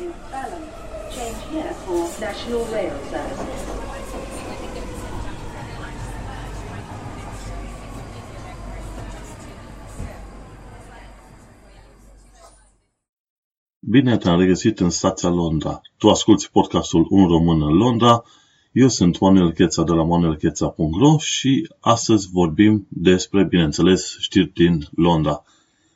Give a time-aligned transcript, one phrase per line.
[0.00, 0.72] is balance.
[1.14, 3.84] Change here for National Rail Service.
[13.78, 15.80] Bine te-am regăsit în stația Londra.
[15.98, 18.24] Tu asculti podcastul Un Român în Londra.
[18.72, 25.44] Eu sunt Manuel Cheța de la manuelcheța.ro și astăzi vorbim despre, bineînțeles, știri din Londra.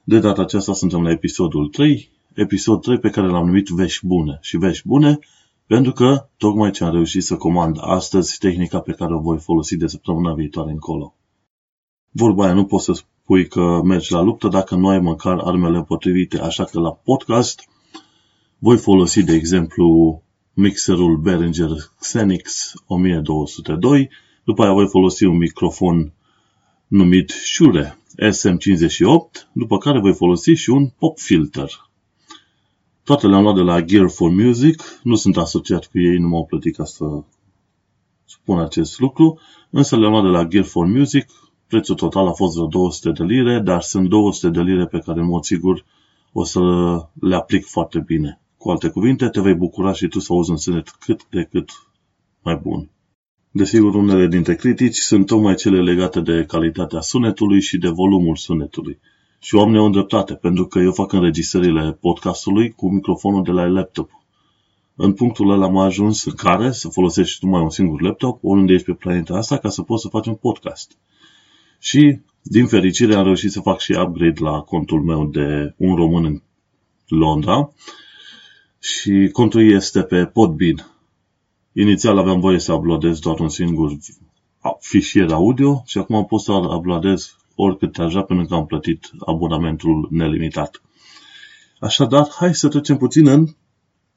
[0.05, 4.39] De data aceasta suntem la episodul 3, episod 3 pe care l-am numit Vești Bune.
[4.41, 5.19] Și Vești Bune
[5.69, 9.77] pentru că tocmai ce am reușit să comand astăzi tehnica pe care o voi folosi
[9.77, 11.15] de săptămâna viitoare încolo.
[12.11, 15.83] Vorba aia nu poți să spui că mergi la luptă dacă nu ai măcar armele
[15.83, 17.69] potrivite, așa că la podcast
[18.59, 21.71] voi folosi, de exemplu, mixerul Behringer
[22.01, 24.11] Xenix 1202,
[24.45, 26.13] după aia voi folosi un microfon
[26.87, 31.88] numit Shure SM58, după care voi folosi și un pop filter.
[33.09, 36.45] Toate le-am luat de la Gear for Music, nu sunt asociat cu ei, nu m-au
[36.45, 37.05] plătit ca să
[38.25, 41.27] spun acest lucru, însă le-am luat de la Gear for Music,
[41.67, 45.21] prețul total a fost vreo 200 de lire, dar sunt 200 de lire pe care
[45.21, 45.85] în mod sigur
[46.33, 46.61] o să
[47.21, 48.41] le aplic foarte bine.
[48.57, 51.71] Cu alte cuvinte, te vei bucura și tu să auzi un sunet cât de cât
[52.43, 52.91] mai bun.
[53.51, 58.99] Desigur, unele dintre critici sunt tocmai cele legate de calitatea sunetului și de volumul sunetului.
[59.39, 64.11] Și oamenii au îndreptate, pentru că eu fac înregistrările podcastului cu microfonul de la laptop.
[64.95, 68.87] În punctul ăla am ajuns în care să folosești numai un singur laptop, oriunde ești
[68.87, 70.97] pe planeta asta, ca să poți să faci un podcast.
[71.79, 76.25] Și, din fericire, am reușit să fac și upgrade la contul meu de un român
[76.25, 76.41] în
[77.07, 77.73] Londra,
[78.79, 80.93] și contul este pe Podbean.
[81.73, 83.97] Inițial aveam voie să uploadez doar un singur
[84.81, 90.83] fișier audio și acum pot să uploadez oricât așa până că am plătit abonamentul nelimitat.
[91.81, 93.47] Așadar, hai să trecem puțin în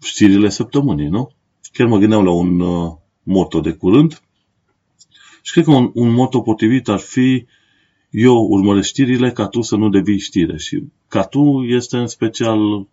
[0.02, 1.32] știrile săptămânii, nu?
[1.74, 2.92] Chiar mă gândeam la un uh,
[3.24, 4.22] moto de curând
[5.42, 7.46] și cred că un, un moto potrivit ar fi
[8.10, 12.88] eu urmăresc știrile ca tu să nu devii știre și ca tu este în special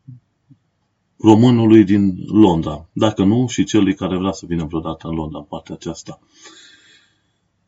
[1.20, 2.88] românului din Londra.
[2.92, 6.20] Dacă nu, și celui care vrea să vină vreodată în Londra, în partea aceasta.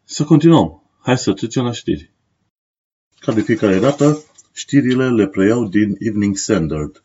[0.04, 0.82] Să continuăm.
[1.00, 2.10] Hai să trecem la știri.
[3.20, 7.02] Ca de fiecare dată, știrile le preiau din Evening Standard.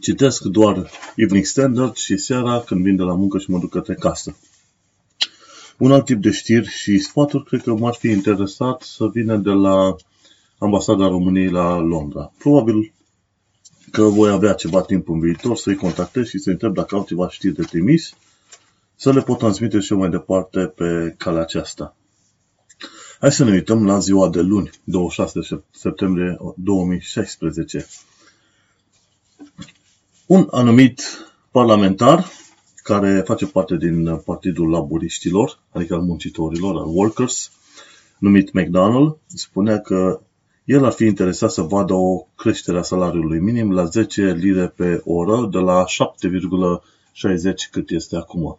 [0.00, 3.94] Citesc doar Evening Standard și seara când vin de la muncă și mă duc către
[3.94, 4.36] casă.
[5.78, 9.50] Un alt tip de știri și sfaturi cred că m-ar fi interesat să vină de
[9.50, 9.96] la
[10.58, 12.32] Ambasada României la Londra.
[12.38, 12.92] Probabil
[13.90, 17.28] că voi avea ceva timp în viitor să-i contactez și să întreb dacă au ceva
[17.28, 18.14] știri de trimis,
[18.96, 21.96] să le pot transmite și eu mai departe pe calea aceasta.
[23.24, 27.86] Hai să ne uităm la ziua de luni, 26 septembrie 2016.
[30.26, 31.02] Un anumit
[31.50, 32.24] parlamentar
[32.82, 37.50] care face parte din Partidul Laburiștilor, adică al muncitorilor, al workers,
[38.18, 40.20] numit McDonald, spunea că
[40.64, 45.00] el ar fi interesat să vadă o creștere a salariului minim la 10 lire pe
[45.04, 48.58] oră, de la 7,60 cât este acum.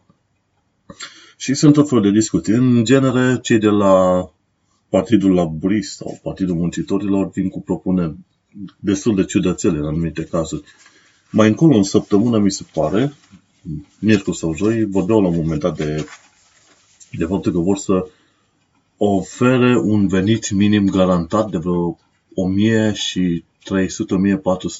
[1.37, 2.53] Și sunt tot felul de discuții.
[2.53, 4.29] În genere, cei de la
[4.95, 8.15] Partidul Laburist sau Partidul Muncitorilor vin cu propuneri
[8.79, 10.63] destul de ciudățele în anumite cazuri.
[11.31, 13.13] Mai încolo, în săptămână, mi se pare,
[13.99, 16.05] miercuri sau joi, vorbeau la un moment dat de,
[17.11, 18.07] de faptul că vor să
[18.97, 21.97] ofere un venit minim garantat de vreo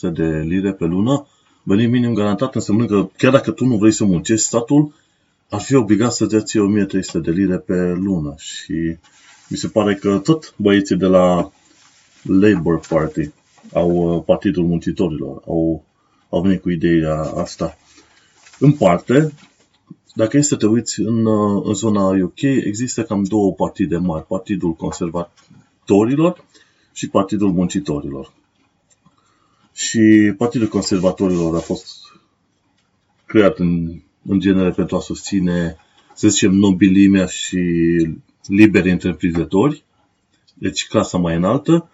[0.09, 1.28] 1300-1400 de lire pe lună,
[1.64, 4.94] venit minim garantat înseamnă că chiar dacă tu nu vrei să muncești, statul
[5.50, 8.34] ar fi obligat să-ți ia ție 1300 de lire pe lună.
[8.38, 8.97] Și
[9.50, 11.52] mi se pare că tot băieții de la
[12.22, 13.30] Labour Party
[13.74, 15.86] au uh, Partidul Muncitorilor, au,
[16.30, 17.78] au venit cu ideea asta.
[18.60, 19.34] În parte,
[20.14, 24.26] dacă este să te uiți în, uh, în zona UK, există cam două partide mari.
[24.26, 26.46] Partidul Conservatorilor
[26.94, 28.34] și Partidul Muncitorilor.
[29.74, 31.98] Și Partidul Conservatorilor a fost
[33.26, 35.78] creat în, în genere pentru a susține,
[36.14, 37.59] să zicem, nobilimea și
[38.47, 39.84] liberi întreprinzători,
[40.53, 41.90] deci clasa mai înaltă,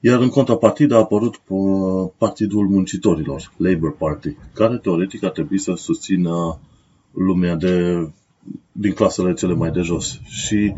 [0.00, 5.74] iar în contrapartid a apărut uh, Partidul Muncitorilor, Labour Party, care teoretic ar trebui să
[5.74, 6.60] susțină
[7.12, 8.08] lumea de,
[8.72, 10.20] din clasele cele mai de jos.
[10.24, 10.74] Și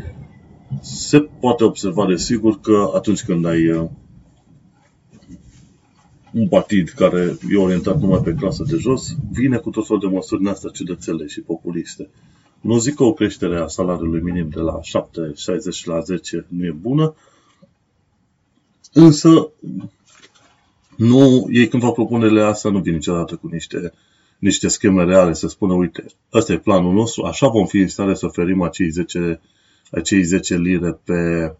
[0.80, 3.88] se poate observa de sigur că atunci când ai uh,
[6.32, 10.14] un partid care e orientat numai pe clasă de jos, vine cu tot felul de
[10.14, 12.08] măsuri din astea ciudățele și populiste.
[12.60, 16.64] Nu zic că o creștere a salariului minim de la 7, 60 la 10 nu
[16.64, 17.14] e bună,
[18.92, 19.50] însă
[20.96, 23.92] nu, ei când fac propunerile astea nu vin niciodată cu niște
[24.38, 28.14] niște scheme reale, să spună, uite, ăsta e planul nostru, așa vom fi în stare
[28.14, 29.40] să oferim acei 10,
[29.90, 31.52] acei 10 lire pe,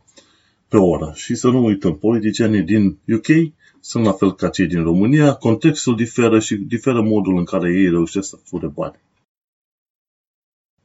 [0.69, 1.13] pe oră.
[1.15, 5.97] Și să nu uităm, politicienii din UK sunt la fel ca cei din România, contextul
[5.97, 8.99] diferă și diferă modul în care ei reușesc să fure bani.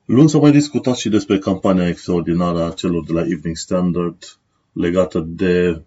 [0.06, 4.38] Luni s-a mai discutat și despre campania extraordinară a celor de la Evening Standard
[4.72, 5.82] legată de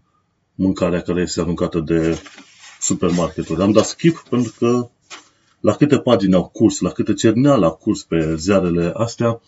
[0.54, 2.22] mâncarea care este aruncată de
[2.80, 3.62] supermarketuri.
[3.62, 4.88] Am dat skip pentru că
[5.60, 9.40] la câte pagini au curs, la câte cerneală au curs pe ziarele astea,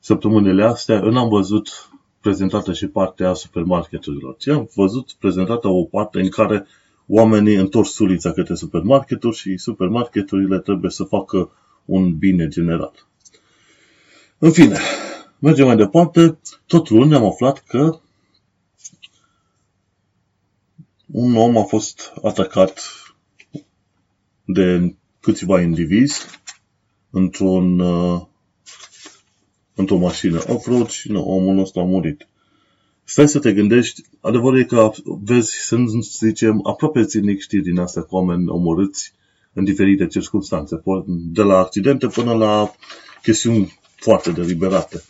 [0.00, 1.90] săptămânile astea, eu n-am văzut
[2.20, 6.66] prezentată și partea supermarketurilor, ci am văzut prezentată o parte în care
[7.06, 11.50] oamenii întorc sulița către supermarketuri și supermarketurile trebuie să facă
[11.84, 12.92] un bine general.
[14.44, 14.78] În fine,
[15.38, 16.38] mergem mai departe.
[16.66, 18.00] Tot luni am aflat că
[21.06, 22.80] un om a fost atacat
[24.44, 26.20] de câțiva indivizi
[27.10, 28.22] într-un, uh,
[29.74, 32.28] într-o mașină off-road și nu, omul ăsta a murit.
[33.04, 38.02] Stai să te gândești, adevărul e că vezi, să zicem, aproape zilnic știri din astea
[38.02, 39.14] cu oameni omorâți
[39.52, 42.74] în diferite circunstanțe, de la accidente până la
[43.22, 45.02] chestiuni foarte deliberate.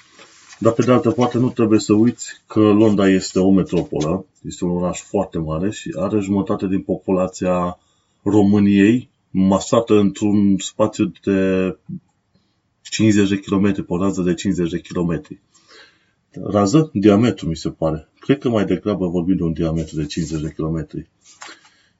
[0.58, 4.64] Dar pe de altă parte nu trebuie să uiți că Londra este o metropolă, este
[4.64, 7.78] un oraș foarte mare și are jumătate din populația
[8.22, 11.76] României masată într-un spațiu de
[12.82, 15.22] 50 de km, pe o rază de 50 de km.
[16.30, 16.90] Rază?
[16.92, 18.08] Diametru, mi se pare.
[18.18, 20.88] Cred că mai degrabă vorbim de un diametru de 50 de km.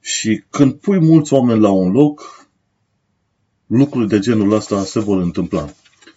[0.01, 2.49] Și când pui mulți oameni la un loc,
[3.67, 5.69] lucruri de genul ăsta se vor întâmpla.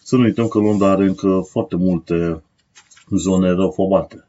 [0.07, 2.43] Să nu uităm că Londra are încă foarte multe
[3.09, 4.27] zone răufobate.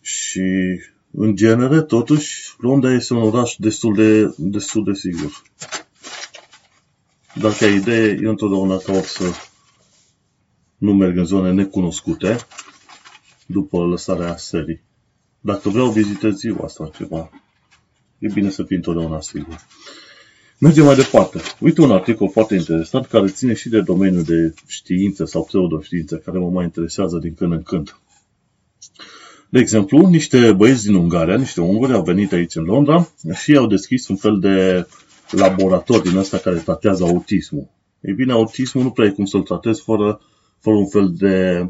[0.00, 0.80] Și,
[1.10, 5.42] în genere, totuși, Londra este un oraș destul de, destul de sigur.
[7.34, 9.24] Dar ca idee, eu întotdeauna caut să
[10.76, 12.36] nu merg în zone necunoscute
[13.46, 14.82] după lăsarea serii.
[15.40, 17.30] Dacă vreau vizitez ziua asta ceva,
[18.18, 19.66] e bine să fii întotdeauna sigur.
[20.60, 21.40] Mergem mai departe.
[21.60, 26.38] Uite un articol foarte interesant care ține și de domeniul de știință sau pseudoștiință, care
[26.38, 28.00] mă mai interesează din când în când.
[29.48, 33.66] De exemplu, niște băieți din Ungaria, niște unguri, au venit aici în Londra și au
[33.66, 34.86] deschis un fel de
[35.30, 37.68] laborator din ăsta care tratează autismul.
[38.00, 40.20] Ei bine, autismul nu prea e cum să-l tratezi fără,
[40.58, 41.66] fără un fel de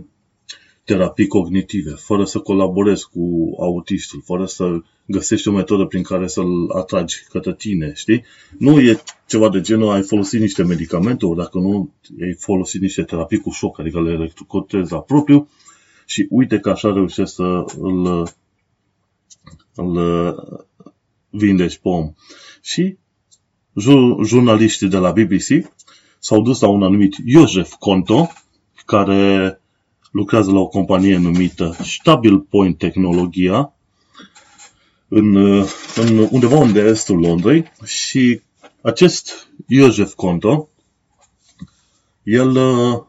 [0.88, 6.70] terapii cognitive, fără să colaborezi cu autistul, fără să găsești o metodă prin care să-l
[6.76, 8.24] atragi către tine, știi?
[8.58, 13.02] Nu e ceva de genul, ai folosit niște medicamente, ori dacă nu, ai folosit niște
[13.02, 15.48] terapii cu șoc, adică le electrocutezi la propriu
[16.06, 18.28] și uite că așa reușești să îl,
[19.74, 19.98] îl
[21.30, 22.12] vindeci pe om.
[22.62, 22.96] Și
[24.24, 25.70] jurnaliștii de la BBC
[26.18, 28.32] s-au dus la un anumit Iosef Conto,
[28.84, 29.60] care
[30.10, 33.72] lucrează la o companie numită Stabil Point Tehnologia,
[35.08, 35.36] în,
[35.96, 38.40] în undeva unde estul Londrei și
[38.80, 40.68] acest Iosef Conto,
[42.22, 43.02] el uh,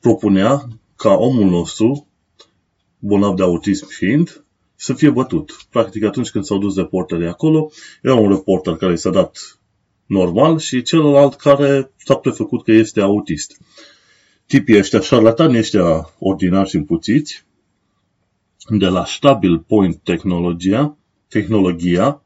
[0.00, 2.06] propunea ca omul nostru,
[2.98, 4.44] bolnav de autism fiind,
[4.74, 5.66] să fie bătut.
[5.70, 7.70] Practic atunci când s-au dus reporterii acolo,
[8.02, 9.60] era un reporter care s-a dat
[10.06, 13.56] normal și celălalt care s-a prefăcut că este autist
[14.52, 17.44] tipii ăștia, șarlatani ăștia ordinari și împuțiți,
[18.68, 20.96] de la Stabil Point Tehnologia,
[21.28, 22.22] tehnologia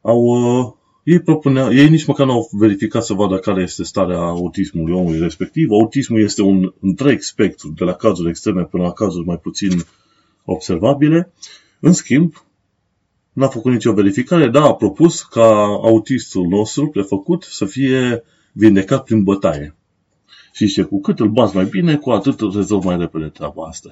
[0.00, 0.72] au, uh,
[1.04, 5.18] ei, propunea, ei nici măcar nu au verificat să vadă care este starea autismului omului
[5.18, 5.70] respectiv.
[5.70, 9.70] Autismul este un întreg spectru, de la cazuri extreme până la cazuri mai puțin
[10.44, 11.32] observabile.
[11.80, 12.44] În schimb,
[13.32, 19.22] n-a făcut nicio verificare, dar a propus ca autistul nostru prefăcut să fie vindecat prin
[19.22, 19.74] bătaie.
[20.54, 23.66] Și zice, cu cât îl bați mai bine, cu atât îl rezolv mai repede treaba
[23.66, 23.88] asta.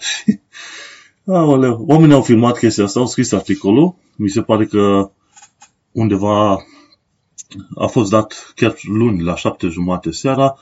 [1.27, 5.11] Aoleu, oamenii au filmat chestia asta, au scris articolul, mi se pare că
[5.93, 6.65] undeva
[7.75, 10.59] a fost dat chiar luni la șapte jumate seara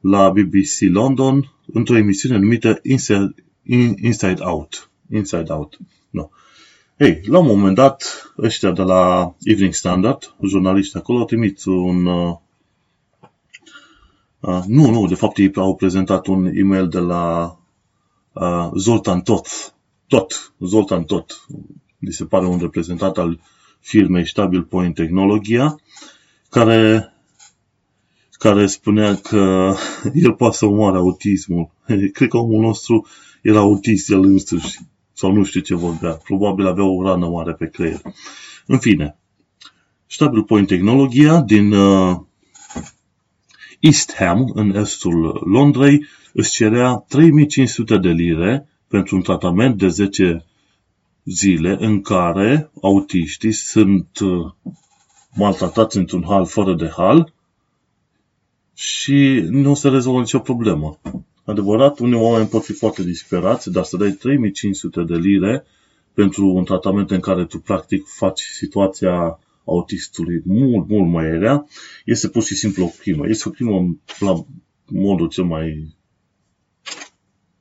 [0.00, 3.34] la BBC London într-o emisiune numită Inside,
[4.02, 4.90] Inside Out.
[5.10, 5.78] Inside Out.
[6.10, 6.28] No.
[6.96, 12.06] Ei, la un moment dat, ăștia de la Evening Standard, jurnaliștii acolo, au trimis un,
[12.06, 12.36] uh,
[14.46, 17.56] Uh, nu, nu, de fapt ei au prezentat un e-mail de la
[18.32, 19.46] uh, Zoltan Tot.
[20.06, 21.46] Tot, Zoltan Tot.
[21.98, 23.40] Mi se pare un reprezentant al
[23.80, 25.80] firmei Stabil Point Technologia,
[26.48, 27.12] care,
[28.32, 29.74] care spunea că
[30.24, 31.70] el poate să omoare autismul.
[32.16, 33.06] Cred că omul nostru
[33.42, 34.78] era autist el însuși,
[35.12, 36.12] sau nu știu ce vorbea.
[36.12, 38.00] Probabil avea o rană mare pe creier.
[38.66, 39.18] În fine,
[40.06, 42.16] Stabil Point Technologia din uh,
[43.84, 50.44] East Ham, în estul Londrei, își cerea 3500 de lire pentru un tratament de 10
[51.24, 54.52] zile în care autiștii sunt uh,
[55.34, 57.32] maltratați într-un hal fără de hal
[58.74, 60.98] și nu se rezolvă nicio problemă.
[61.44, 65.64] Adevărat, unii oameni pot fi foarte disperați, dar să dai 3500 de lire
[66.14, 71.66] pentru un tratament în care tu practic faci situația autistului mult, mult mai rea,
[72.04, 73.28] este pur și simplu o crimă.
[73.28, 74.44] Este o crimă la
[74.86, 75.96] modul cel mai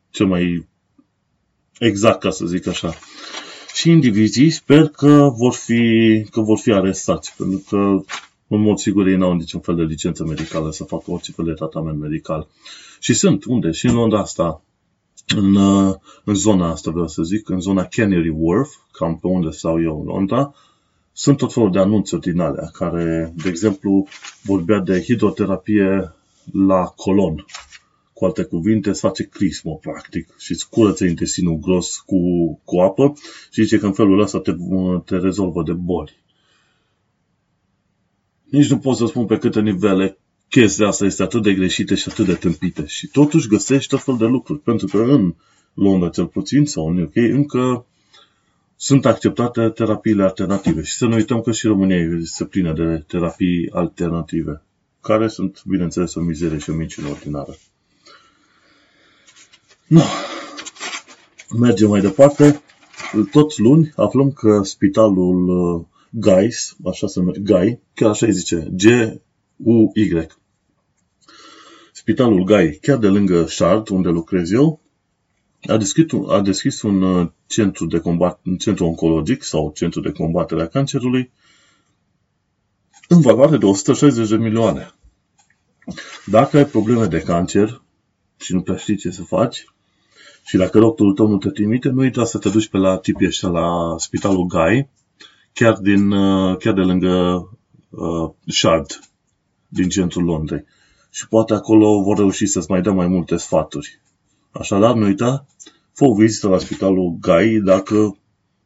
[0.10, 0.68] cel mai
[1.80, 2.94] exact, ca să zic așa.
[3.74, 5.82] Și indivizii sper că vor fi,
[6.32, 8.04] că vor fi arestați, pentru că
[8.48, 11.52] în mod sigur ei n-au niciun fel de licență medicală să facă orice fel de
[11.54, 12.48] tratament medical.
[13.00, 13.72] Și sunt unde?
[13.72, 14.64] Și în Londra asta,
[15.36, 15.56] în,
[16.24, 20.00] în zona asta, vreau să zic, în zona Canary Wharf, cam pe unde stau eu
[20.00, 20.54] în Londra,
[21.14, 24.08] sunt tot felul de anunțuri din alea, care, de exemplu,
[24.42, 26.14] vorbea de hidroterapie
[26.68, 27.46] la colon.
[28.14, 32.18] Cu alte cuvinte, îți face crismă, practic, și îți curăță intestinul gros cu,
[32.64, 33.14] cu apă
[33.52, 34.56] și zice că în felul ăsta te,
[35.06, 36.22] te rezolvă de boli.
[38.50, 40.18] Nici nu pot să spun pe câte nivele
[40.50, 42.86] chestia asta este atât de greșită și atât de tâmpită.
[42.86, 44.60] Și totuși găsești tot fel de lucruri.
[44.60, 45.36] Pentru că în
[45.74, 47.86] Londra, cel puțin, sau în UK, încă
[48.84, 50.82] sunt acceptate terapiile alternative.
[50.82, 54.62] Și să nu uităm că și România este plină de terapii alternative,
[55.02, 57.56] care sunt, bineînțeles, o mizerie și o minciună ordinară.
[59.88, 60.02] No.
[61.60, 62.62] Mergem mai departe.
[63.32, 68.68] Tot luni aflăm că spitalul uh, Gais, așa se numește, Gai, chiar așa îi zice,
[68.76, 70.28] G-U-Y.
[71.94, 74.83] Spitalul Gai, chiar de lângă Shard, unde lucrez eu,
[75.68, 80.12] a deschis, a deschis un uh, centru, de combat, un centru oncologic sau centru de
[80.12, 81.32] combatere a cancerului
[83.08, 84.92] în valoare de 160 de milioane.
[86.26, 87.82] Dacă ai probleme de cancer
[88.38, 89.66] și nu prea știi ce să faci,
[90.46, 93.28] și dacă doctorul tău nu te trimite, nu uita să te duci pe la tipii
[93.28, 94.90] ăștia la Spitalul Gai,
[95.54, 97.48] chiar, din, uh, chiar de lângă
[97.90, 99.00] uh, Shard,
[99.68, 100.66] din centrul Londrei.
[101.10, 104.02] Și poate acolo vor reuși să-ți mai dea mai multe sfaturi.
[104.54, 105.46] Așadar, nu uita,
[105.94, 108.18] fă o vizită la Spitalul Gai dacă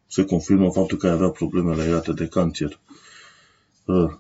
[0.08, 2.80] se confirmă faptul că ai avea probleme legate de cancer.
[3.86, 4.12] Uh,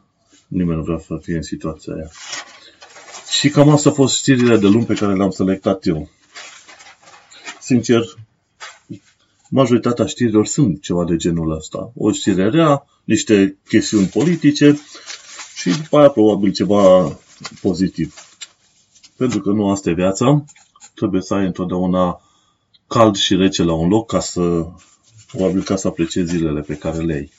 [0.47, 2.09] nimeni nu vrea să fie în situația aia.
[3.29, 6.09] Și cam asta a fost știrile de luni pe care le-am selectat eu.
[7.59, 8.03] Sincer,
[9.49, 11.91] majoritatea știrilor sunt ceva de genul ăsta.
[11.95, 14.79] O știre rea, niște chestiuni politice
[15.55, 17.17] și după aia probabil ceva
[17.61, 18.13] pozitiv.
[19.17, 20.45] Pentru că nu asta e viața,
[20.97, 22.21] trebuie să ai întotdeauna
[22.87, 24.65] cald și rece la un loc ca să,
[25.27, 27.31] probabil ca să apreciezi zilele pe care le ai.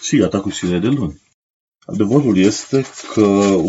[0.00, 1.20] Și gata cu știrile de luni.
[1.80, 3.22] Adevărul este că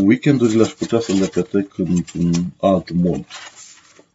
[0.03, 3.25] weekendurile aș putea să le petrec într-un alt mod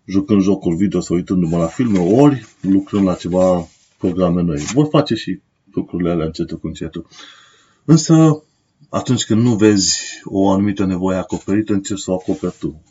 [0.05, 4.59] jucând jocuri video sau uitându-mă la filme, ori lucrând la ceva programe noi.
[4.59, 5.41] Vor face și
[5.73, 7.07] lucrurile alea încetul cu încetul.
[7.85, 8.43] Însă,
[8.89, 12.83] atunci când nu vezi o anumită nevoie acoperită, încerci să o acoperi tu.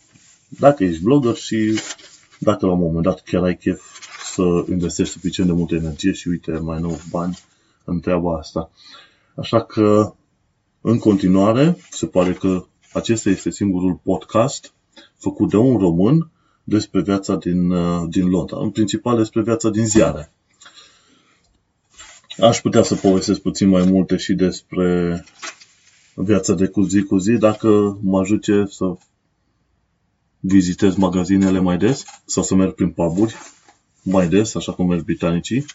[0.59, 1.79] Dacă ești blogger și
[2.39, 3.81] dacă la un moment dat chiar ai chef
[4.33, 7.39] să investești suficient de multă energie și uite, mai nou bani
[7.83, 8.71] în treaba asta.
[9.35, 10.13] Așa că,
[10.81, 14.74] în continuare, se pare că acesta este singurul podcast
[15.17, 16.29] făcut de un român
[16.63, 20.31] despre viața din, uh, din Londra, în principal despre viața din ziare.
[22.38, 25.24] Aș putea să povestesc puțin mai multe și despre
[26.13, 28.95] viața de cu zi cu zi, dacă mă ajute să
[30.47, 33.35] vizitez magazinele mai des sau să merg prin puburi
[34.01, 35.65] mai des, așa cum merg britanicii.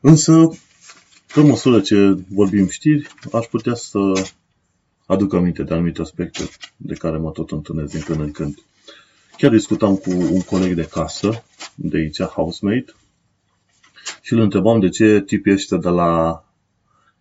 [0.00, 0.50] Însă,
[1.34, 3.98] pe măsură ce vorbim știri, aș putea să
[5.06, 8.58] aduc aminte de anumite aspecte de care mă tot întâlnesc din când în când.
[9.36, 12.94] Chiar discutam cu un coleg de casă, de aici, housemate,
[14.22, 16.43] și îl întrebam de ce tipii ăștia de la,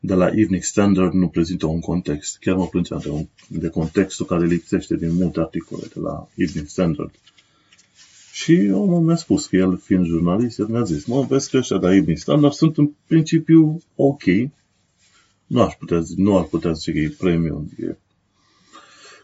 [0.06, 2.38] de la Evening Standard nu prezintă un context.
[2.38, 6.68] Chiar mă plângeam de, un, de contextul care lipsește din multe articole de la Evening
[6.68, 7.12] Standard.
[8.32, 11.78] Și omul mi-a spus că el, fiind jurnalist, el mi-a zis, mă, vezi că ăștia
[11.78, 14.24] de la Evening Standard sunt în principiu ok.
[15.46, 17.98] Nu aș putea, nu ar putea zice că e premium, e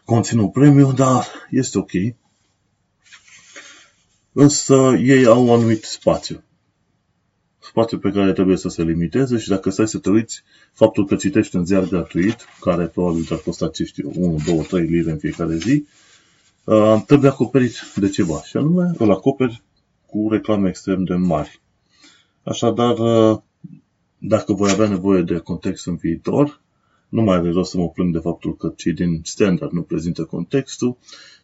[0.04, 1.90] conținut premium, dar este ok
[4.32, 6.42] însă ei au un anumit spațiu.
[7.62, 11.16] Spațiu pe care trebuie să se limiteze și dacă stai să te uiți, faptul că
[11.16, 15.18] citești un ziar gratuit, care probabil te-ar costa, ce știu, 1, 2, 3 lire în
[15.18, 15.84] fiecare zi,
[16.64, 18.42] uh, trebuie acoperit de ceva.
[18.42, 19.62] Și anume, îl acoperi
[20.06, 21.60] cu reclame extrem de mari.
[22.42, 23.38] Așadar, uh,
[24.18, 26.60] dacă voi avea nevoie de context în viitor,
[27.08, 30.24] nu mai are rost să mă plâng de faptul că cei din standard nu prezintă
[30.24, 30.96] contextul,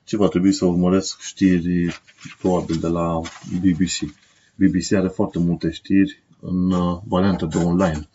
[0.04, 2.00] ci va trebui să urmăresc știri
[2.38, 3.20] probabil de la
[3.61, 4.14] BBC.
[4.56, 8.08] BBC are foarte multe știri în uh, variantă de online.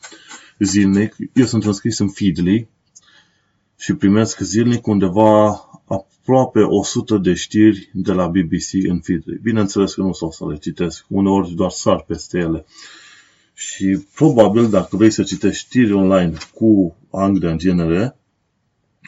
[0.59, 2.67] Zilnic, eu sunt înscris în Feedly
[3.77, 5.47] și primesc zilnic undeva
[5.87, 9.39] aproape 100 de știri de la BBC în Feedly.
[9.41, 12.65] Bineînțeles că nu o să le citesc, uneori doar sar peste ele.
[13.53, 18.15] Și probabil dacă vrei să citești știri online cu Anglia în genere,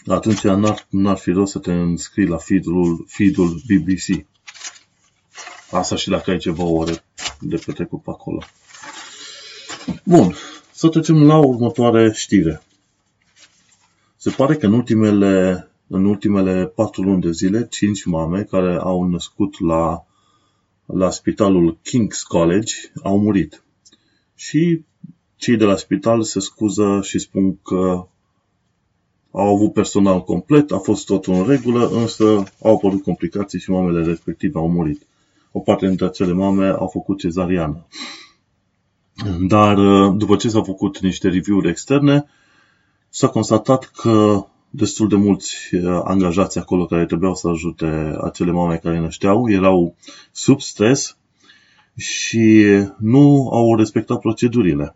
[0.06, 4.25] atunci n-ar, n-ar fi rost să te înscrii la feed-ul, feed-ul BBC.
[5.72, 7.03] Asta și dacă ai ceva ore
[7.44, 8.44] de petrecut pe acolo.
[10.04, 10.36] Bun,
[10.72, 12.62] să trecem la următoare știre.
[14.18, 19.04] Se pare că în ultimele, în ultimele patru luni de zile, cinci mame care au
[19.04, 20.06] născut la,
[20.86, 22.74] la spitalul King's College
[23.04, 23.64] au murit.
[24.36, 24.84] Și
[25.36, 28.08] cei de la spital se scuză și spun că
[29.32, 34.06] au avut personal complet, a fost tot în regulă, însă au apărut complicații și mamele
[34.06, 35.02] respective au murit.
[35.56, 37.88] O parte dintre acele mame au făcut cezariană.
[39.48, 39.76] Dar
[40.10, 42.26] după ce s-au făcut niște review-uri externe,
[43.10, 45.56] s-a constatat că destul de mulți
[46.04, 49.96] angajați acolo care trebuiau să ajute acele mame care nășteau erau
[50.32, 51.18] sub stres
[51.96, 52.66] și
[52.98, 54.96] nu au respectat procedurile.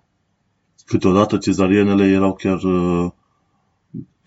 [0.85, 2.59] Câteodată cezarienele erau chiar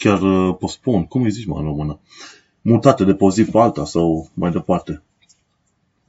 [0.01, 1.99] chiar uh, postpon, cum îi zici mă în română,
[2.61, 5.03] mutate de pe o zi pe alta sau mai departe.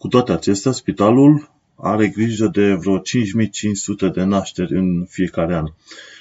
[0.02, 5.66] Cu toate acestea, spitalul are grijă de vreo 5500 de nașteri în fiecare an.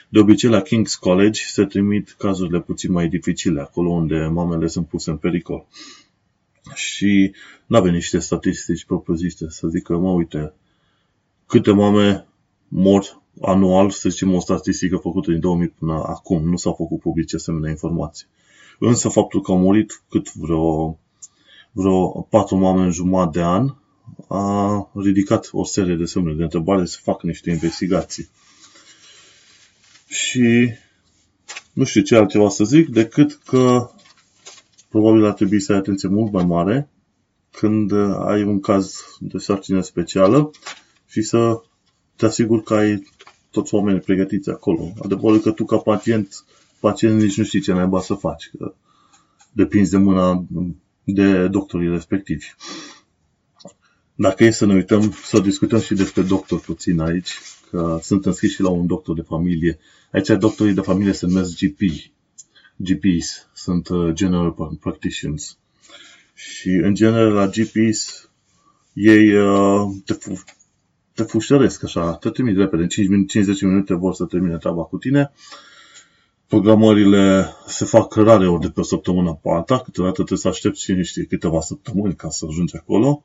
[0.08, 4.88] De obicei, la King's College se trimit cazurile puțin mai dificile, acolo unde mamele sunt
[4.88, 5.66] puse în pericol.
[6.74, 7.32] Și
[7.66, 10.52] nu avem niște statistici propriu-zise să zică, mă, uite,
[11.46, 12.26] câte mame
[12.68, 16.48] mor anual, să zicem, o statistică făcută din 2000 până acum.
[16.48, 18.26] Nu s-au făcut publice asemenea informații.
[18.78, 20.98] Însă faptul că au murit cât vreo,
[21.72, 23.74] vreo patru mame în jumătate de an
[24.28, 28.28] a ridicat o serie de semne de întrebare să facă niște investigații.
[30.06, 30.72] Și
[31.72, 33.90] nu știu ce altceva să zic decât că
[34.88, 36.88] probabil ar trebui să ai atenție mult mai mare
[37.50, 40.50] când ai un caz de sarcină specială
[41.06, 41.62] și să
[42.16, 43.08] te asiguri că ai
[43.50, 44.92] toți oamenii pregătiți acolo.
[45.02, 46.44] Adevărul că tu ca pacient,
[46.80, 48.74] pacient nici nu știi ce naiba să faci, că
[49.52, 50.44] depinzi de mâna
[51.04, 52.46] de doctorii respectivi.
[54.14, 57.38] Dacă e să ne uităm, să discutăm și despre doctor puțin aici,
[57.70, 59.78] că sunt înscriși și la un doctor de familie.
[60.12, 61.78] Aici doctorii de familie se numesc GP.
[62.76, 65.58] GPs sunt uh, General Practitioners.
[66.34, 68.30] Și în general la GPs
[68.92, 70.14] ei uh, te
[71.20, 75.32] te fușăresc așa, te trimit repede, în 5-10 minute vor să termine treaba cu tine.
[76.50, 80.82] Programările se fac rare ori de pe o săptămână pe alta, câteodată trebuie să aștepți
[80.82, 83.24] și niște câteva săptămâni ca să ajungi acolo.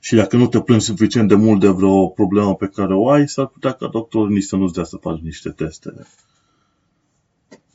[0.00, 3.28] Și dacă nu te plângi suficient de mult de vreo problemă pe care o ai,
[3.28, 6.06] s-ar putea ca doctorul nici să nu-ți dea să faci niște teste.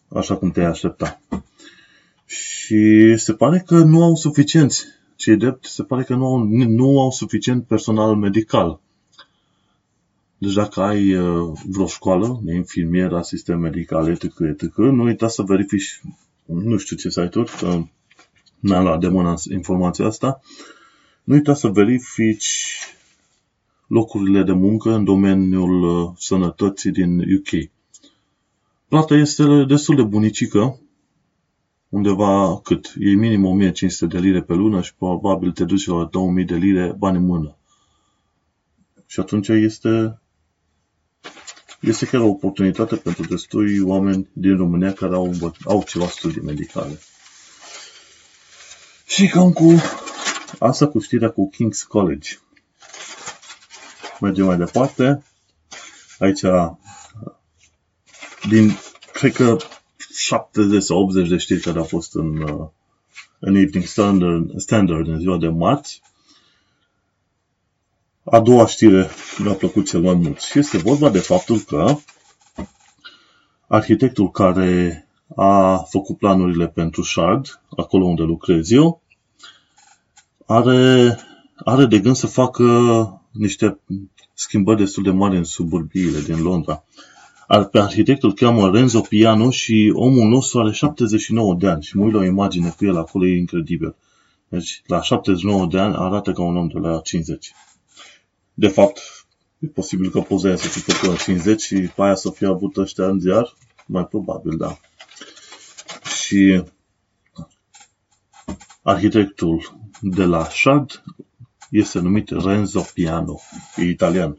[0.08, 1.22] Așa cum te-ai aștepta.
[2.26, 4.86] Și se pare că nu au suficienți.
[5.16, 8.80] Cei drept, se pare că nu au, nu au suficient personal medical
[10.46, 15.42] deci dacă ai uh, vreo școală de infirmier, asistent medical, etc., etc., nu uita să
[15.42, 16.02] verifici,
[16.46, 17.84] nu știu ce site-uri, că
[18.60, 20.42] n-am luat de mână informația asta,
[21.24, 22.80] nu uita să verifici
[23.88, 27.70] locurile de muncă în domeniul uh, sănătății din UK.
[28.88, 30.80] Plata este destul de bunicică,
[31.90, 32.94] undeva cât?
[33.00, 36.96] E minim 1500 de lire pe lună și probabil te duci la 2000 de lire
[36.98, 37.56] bani în mână.
[39.06, 40.20] Și atunci este
[41.86, 47.00] este chiar o oportunitate pentru destui oameni din România care au, au ceva studii medicale.
[49.06, 49.74] Și cam cu
[50.60, 52.30] asta cu știrea cu King's College.
[54.20, 55.24] Mergem mai departe.
[56.20, 56.42] Aici,
[58.50, 58.72] din,
[59.14, 59.58] cred că
[60.16, 62.46] 70 sau 80 de știri care au fost în,
[63.40, 66.02] în Evening Standard, Standard în ziua de marți,
[68.26, 71.96] a doua știre mi-a plăcut cel mai mult și este vorba de faptul că
[73.68, 79.02] arhitectul care a făcut planurile pentru Shard, acolo unde lucrez eu,
[80.46, 81.18] are,
[81.56, 82.64] are de gând să facă
[83.32, 83.80] niște
[84.34, 86.84] schimbări destul de mari în suburbiile din Londra.
[87.72, 92.14] Pe arhitectul cheamă Renzo Piano și omul nostru are 79 de ani și mă uit
[92.14, 93.96] la o imagine cu el acolo, e incredibil.
[94.48, 97.54] Deci, la 79 de ani arată ca un om de la 50.
[98.58, 99.26] De fapt,
[99.60, 102.48] e posibil că poza aia să fi făcut la 50 și pe aia să fie
[102.48, 104.78] avut ăștia în ziar, mai probabil, da.
[106.18, 106.64] Și
[108.82, 111.04] arhitectul de la Shard
[111.70, 113.40] este numit Renzo Piano,
[113.76, 114.38] e italian.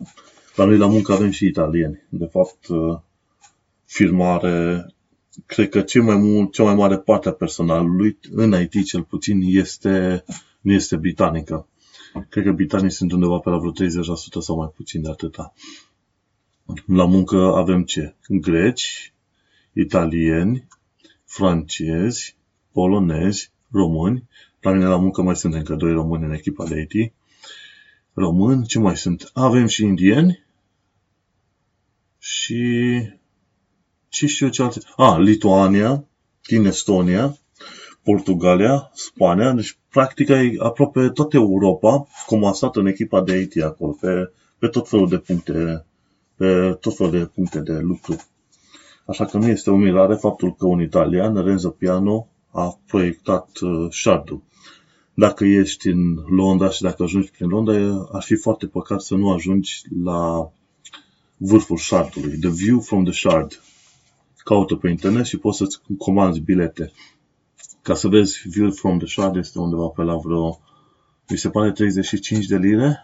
[0.54, 2.02] La noi la muncă avem și italieni.
[2.08, 2.98] De fapt, uh,
[3.84, 4.86] firma are,
[5.46, 9.40] cred că cel mai mult, cea mai mare parte a personalului, în IT cel puțin,
[9.44, 10.24] este,
[10.60, 11.66] nu este britanică.
[12.28, 13.74] Cred că britanii sunt undeva pe la vreo 30%
[14.40, 15.54] sau mai puțin de atâta.
[16.86, 18.14] La muncă avem ce?
[18.28, 19.12] Greci,
[19.72, 20.66] italieni,
[21.24, 22.36] francezi,
[22.72, 24.28] polonezi, români.
[24.60, 27.12] La mine la muncă mai sunt încă doi români în echipa de IT.
[28.12, 29.30] Români, ce mai sunt?
[29.32, 30.44] Avem și indieni
[32.18, 32.62] și
[34.08, 34.80] ce știu ce alte?
[34.96, 36.04] A, Lituania,
[36.46, 37.38] din Estonia,
[38.06, 44.32] Portugalia, Spania, deci practic e aproape toată Europa comasată în echipa de IT acolo, pe,
[44.58, 45.84] pe tot felul de puncte,
[46.36, 48.16] pe tot felul de puncte de lucru.
[49.06, 53.86] Așa că nu este o mirare faptul că un italian, Renzo Piano, a proiectat uh,
[53.90, 54.42] Shardul.
[55.14, 59.32] Dacă ești în Londra și dacă ajungi prin Londra, ar fi foarte păcat să nu
[59.32, 60.50] ajungi la
[61.36, 62.38] vârful Shardului.
[62.38, 63.62] The View from the Shard.
[64.36, 66.92] Caută pe internet și poți să-ți comanzi bilete.
[67.86, 70.60] Ca să vezi View from the Shard este undeva pe la vreo,
[71.28, 72.98] mi se pare 35 de lire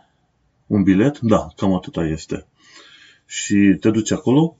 [0.66, 1.18] un bilet.
[1.20, 2.46] Da, cam atâta este.
[3.26, 4.56] Și te duci acolo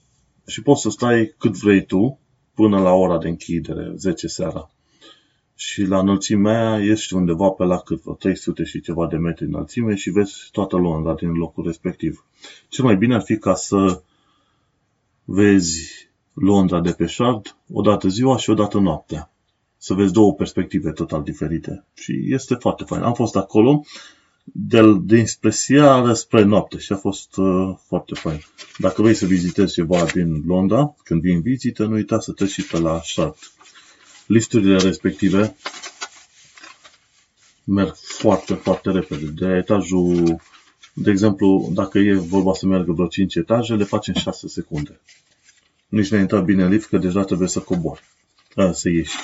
[0.47, 2.19] și poți să stai cât vrei tu
[2.55, 4.71] până la ora de închidere, 10 seara.
[5.55, 9.95] Și la înălțimea aia ești undeva pe la cât, 300 și ceva de metri înălțime
[9.95, 12.27] și vezi toată Londra din locul respectiv.
[12.69, 14.03] Cel mai bine ar fi ca să
[15.25, 19.32] vezi Londra de pe Shard odată ziua și odată noaptea.
[19.85, 21.85] Să vezi două perspective total diferite.
[21.95, 23.03] Și este foarte fain.
[23.03, 23.85] Am fost acolo
[24.45, 28.41] de, dinspre seară spre noapte și a fost uh, foarte fain.
[28.79, 32.51] Dacă vrei să vizitezi ceva din Londra, când vii în vizită, nu uita să treci
[32.51, 33.37] și pe la Shard.
[34.27, 35.57] Lifturile respective
[37.65, 39.27] merg foarte, foarte repede.
[39.27, 40.41] De etajul,
[40.93, 45.01] de exemplu, dacă e vorba să meargă vreo 5 etaje, le faci în 6 secunde.
[45.89, 48.03] Nici ne-ai intrat bine în lift, că deja trebuie să cobori.
[48.55, 49.17] A, să ieși.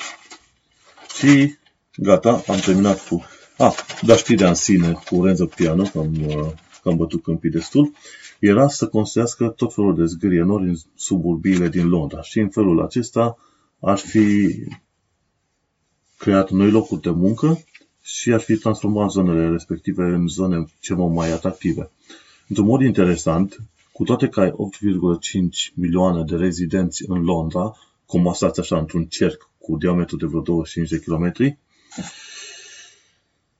[1.19, 1.55] Și
[1.95, 3.23] gata, am terminat cu
[3.57, 6.51] a, dar știrea în sine cu Renzo Piano, că am, uh,
[6.81, 7.91] că am bătut câmpii destul,
[8.39, 12.21] era să construiască tot felul de zgârie nori în suburbiile din Londra.
[12.21, 13.37] Și în felul acesta
[13.79, 14.49] ar fi
[16.17, 17.63] creat noi locuri de muncă
[18.01, 21.91] și ar fi transformat zonele respective în zone ceva mai atractive.
[22.47, 23.57] Într-un mod interesant,
[23.91, 29.77] cu toate că ai 8,5 milioane de rezidenți în Londra, comasați așa într-un cerc cu
[29.77, 31.57] diametru de vreo 25 de kilometri,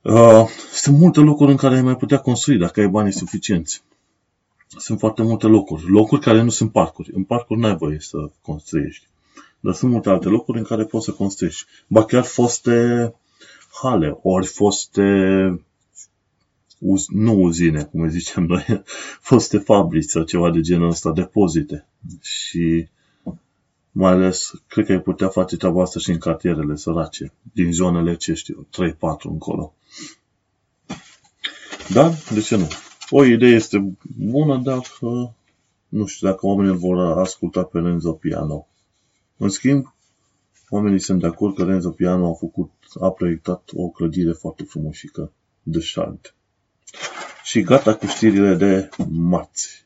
[0.02, 3.84] Uh, sunt multe locuri în care ai mai putea construi dacă ai banii suficienți.
[4.78, 5.90] Sunt foarte multe locuri.
[5.90, 7.12] Locuri care nu sunt parcuri.
[7.14, 9.08] În parcuri n-ai voie să construiești.
[9.60, 11.66] Dar sunt multe alte locuri în care poți să construiești.
[11.88, 13.14] Ba chiar foste
[13.82, 15.04] hale, ori foste
[16.80, 18.84] uz, nu uzine, cum îi zicem noi,
[19.30, 21.88] foste fabrici sau ceva de genul ăsta, depozite.
[22.22, 22.88] Și
[23.92, 28.16] mai ales, cred că ai putea face treaba asta și în cartierele sărace, din zonele,
[28.16, 29.74] ce știu, 3-4 încolo.
[31.94, 32.12] Da?
[32.34, 32.68] De ce nu?
[33.10, 35.36] O idee este bună dacă,
[35.88, 38.68] nu știu, dacă oamenii vor asculta pe Renzo Piano.
[39.38, 39.94] În schimb,
[40.70, 45.32] oamenii sunt de acord că Renzo Piano a făcut, a proiectat o clădire foarte frumușică
[45.64, 46.36] de Shard.
[47.44, 49.86] Și gata cu știrile de marți.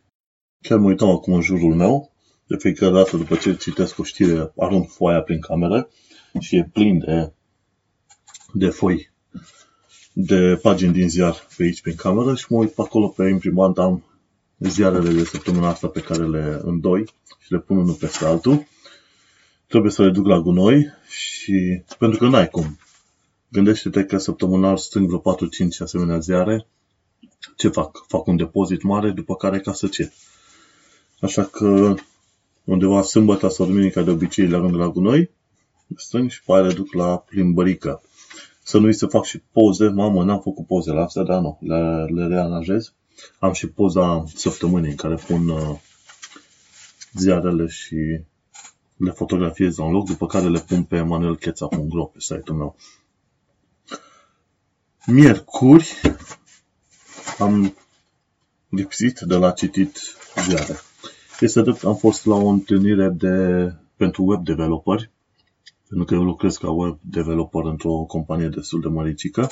[0.61, 2.12] Chiar mă uitam acum în jurul meu,
[2.53, 5.89] de fiecare dată după ce citesc o știre, arunc foaia prin cameră
[6.39, 7.31] și e plin de,
[8.53, 9.11] de foi
[10.13, 13.77] de pagini din ziar pe aici, prin cameră și mă uit pe acolo pe imprimant,
[13.77, 14.03] am
[14.57, 17.03] ziarele de săptămâna asta pe care le îndoi
[17.39, 18.67] și le pun unul peste altul.
[19.67, 22.79] Trebuie să le duc la gunoi și pentru că n-ai cum.
[23.49, 25.37] Gândește-te că săptămânal strâng vreo 4-5
[25.79, 26.67] asemenea ziare.
[27.55, 28.05] Ce fac?
[28.07, 30.11] Fac un depozit mare, după care ca să ce?
[31.19, 31.95] Așa că
[32.63, 35.29] undeva sâmbătă sau duminica de obicei le arunc la gunoi,
[35.95, 38.01] strâng și pe aia le duc la plimbărică
[38.63, 39.87] să nu-i să fac și poze.
[39.87, 42.93] Mamă, n-am făcut poze la astea, dar nu, le, le rearanjez.
[43.39, 45.79] Am și poza săptămânii în care pun uh,
[47.13, 47.95] ziarele și
[48.97, 52.75] le fotografiez la un loc, după care le pun pe manuelcheța.ro pe site-ul meu.
[55.05, 56.01] Miercuri
[57.39, 57.75] am
[58.69, 59.99] lipsit de la citit
[60.47, 60.79] ziare.
[61.39, 63.27] Este drept, am fost la o întâlnire de,
[63.95, 65.11] pentru web developeri
[65.93, 69.49] pentru că eu lucrez ca web developer într-o companie destul de măricică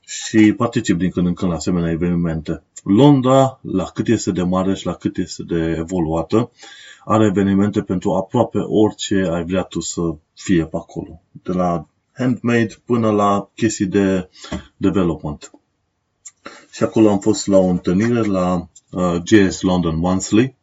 [0.00, 2.62] și particip din când în când la asemenea evenimente.
[2.82, 6.50] Londra, la cât este de mare și la cât este de evoluată,
[7.04, 10.00] are evenimente pentru aproape orice ai vrea tu să
[10.34, 11.22] fie pe acolo.
[11.30, 14.28] De la handmade până la chestii de
[14.76, 15.50] development.
[16.70, 20.56] Și acolo am fost la o întâlnire la uh, JS London Monthly.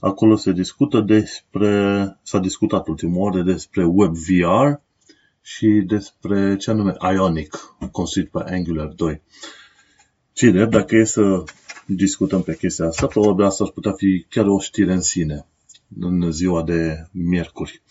[0.00, 4.80] Acolo se discută despre, s-a discutat ultima oară despre WebVR
[5.42, 9.22] și despre ce anume Ionic, construit pe Angular 2.
[10.32, 11.44] Cine, dacă e să
[11.86, 15.46] discutăm pe chestia asta, probabil asta ar putea fi chiar o știre în sine
[16.00, 17.82] în ziua de miercuri.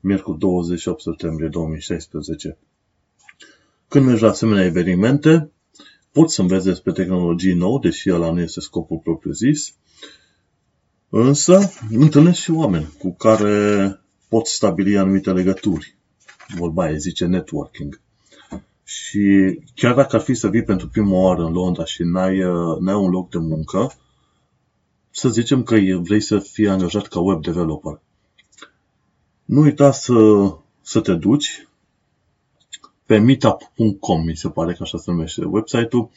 [0.00, 2.58] Miercuri 28 septembrie 2016.
[3.88, 5.50] Când mergi la asemenea evenimente,
[6.12, 9.74] poți să înveți despre tehnologii nou, deși ăla nu este scopul propriu-zis,
[11.10, 15.96] însă întâlnești și oameni cu care poți stabili anumite legături.
[16.56, 18.00] Vorba aia zice networking.
[18.84, 22.38] Și chiar dacă ar fi să vii pentru prima oară în Londra și n-ai,
[22.80, 23.92] n-ai un loc de muncă,
[25.10, 28.00] să zicem că vrei să fii angajat ca web developer.
[29.44, 30.14] Nu uita să,
[30.82, 31.68] să te duci
[33.06, 36.10] pe meetup.com, mi se pare că așa se numește website-ul,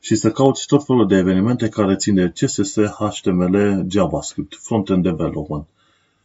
[0.00, 5.66] și să cauți tot felul de evenimente care țin de CSS, HTML, JavaScript, front-end development.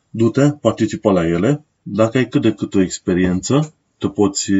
[0.09, 1.63] Du-te, participă la ele.
[1.81, 4.51] Dacă ai cât de cât o experiență, te poți,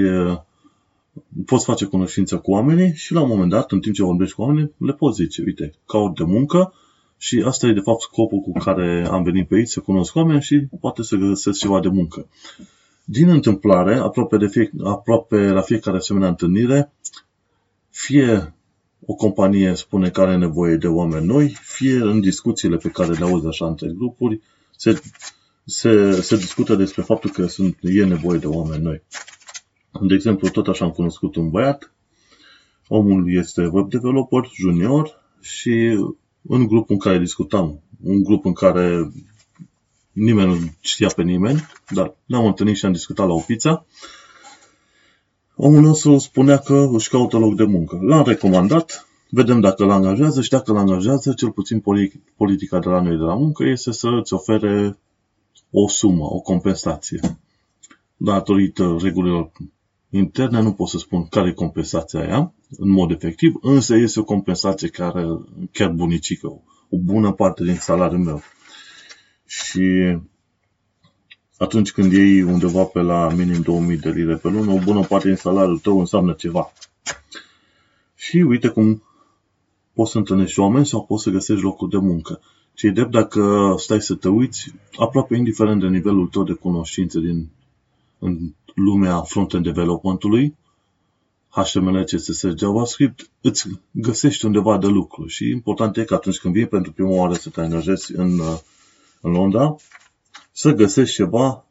[1.46, 4.42] poți face cunoștință cu oamenii și la un moment dat, în timp ce vorbești cu
[4.42, 6.74] oamenii, le poți zice, uite, caut de muncă
[7.18, 10.42] și asta e de fapt scopul cu care am venit pe aici, să cunosc oameni
[10.42, 12.28] și poate să găsesc ceva de muncă.
[13.06, 16.92] Din întâmplare, aproape, de fie, aproape la fiecare asemenea întâlnire,
[17.90, 18.54] fie
[19.06, 23.26] o companie spune că are nevoie de oameni noi, fie în discuțiile pe care le
[23.26, 24.42] auzi așa între grupuri,
[24.76, 25.02] se,
[25.66, 29.02] se, se discută despre faptul că sunt, e nevoie de oameni noi.
[30.02, 31.94] De exemplu, tot așa am cunoscut un băiat,
[32.88, 36.00] omul este web developer junior și
[36.42, 39.12] în grupul în care discutam, un grup în care
[40.12, 43.86] nimeni nu știa pe nimeni, dar ne-am întâlnit și am discutat la o pizza,
[45.56, 48.00] omul nostru spunea că își caută loc de muncă.
[48.02, 51.84] L-am recomandat, vedem dacă îl angajează și dacă îl angajează, cel puțin
[52.36, 54.98] politica de la noi de la muncă este să îți ofere
[55.72, 57.20] o sumă, o compensație.
[58.18, 59.52] Datorită regulilor
[60.10, 64.24] interne nu pot să spun care e compensația aia în mod efectiv, însă este o
[64.24, 65.26] compensație care
[65.72, 66.48] chiar bunicică,
[66.90, 68.42] o bună parte din salariul meu.
[69.46, 70.18] Și
[71.58, 75.28] atunci când iei undeva pe la minim 2000 de lire pe lună, o bună parte
[75.28, 76.72] din salariul tău înseamnă ceva.
[78.16, 79.04] Și uite cum
[79.94, 82.42] poți să întâlnești oameni sau poți să găsești locuri de muncă.
[82.74, 87.50] Ce drept dacă stai să te uiți, aproape indiferent de nivelul tău de cunoștințe din
[88.20, 90.56] în lumea front-end development-ului,
[91.50, 96.68] HTML, CSS, JavaScript, îți găsești undeva de lucru și important e că atunci când vii
[96.68, 98.40] pentru prima oară să te angajezi în,
[99.22, 99.76] în Londra,
[100.56, 101.66] să găsești ceva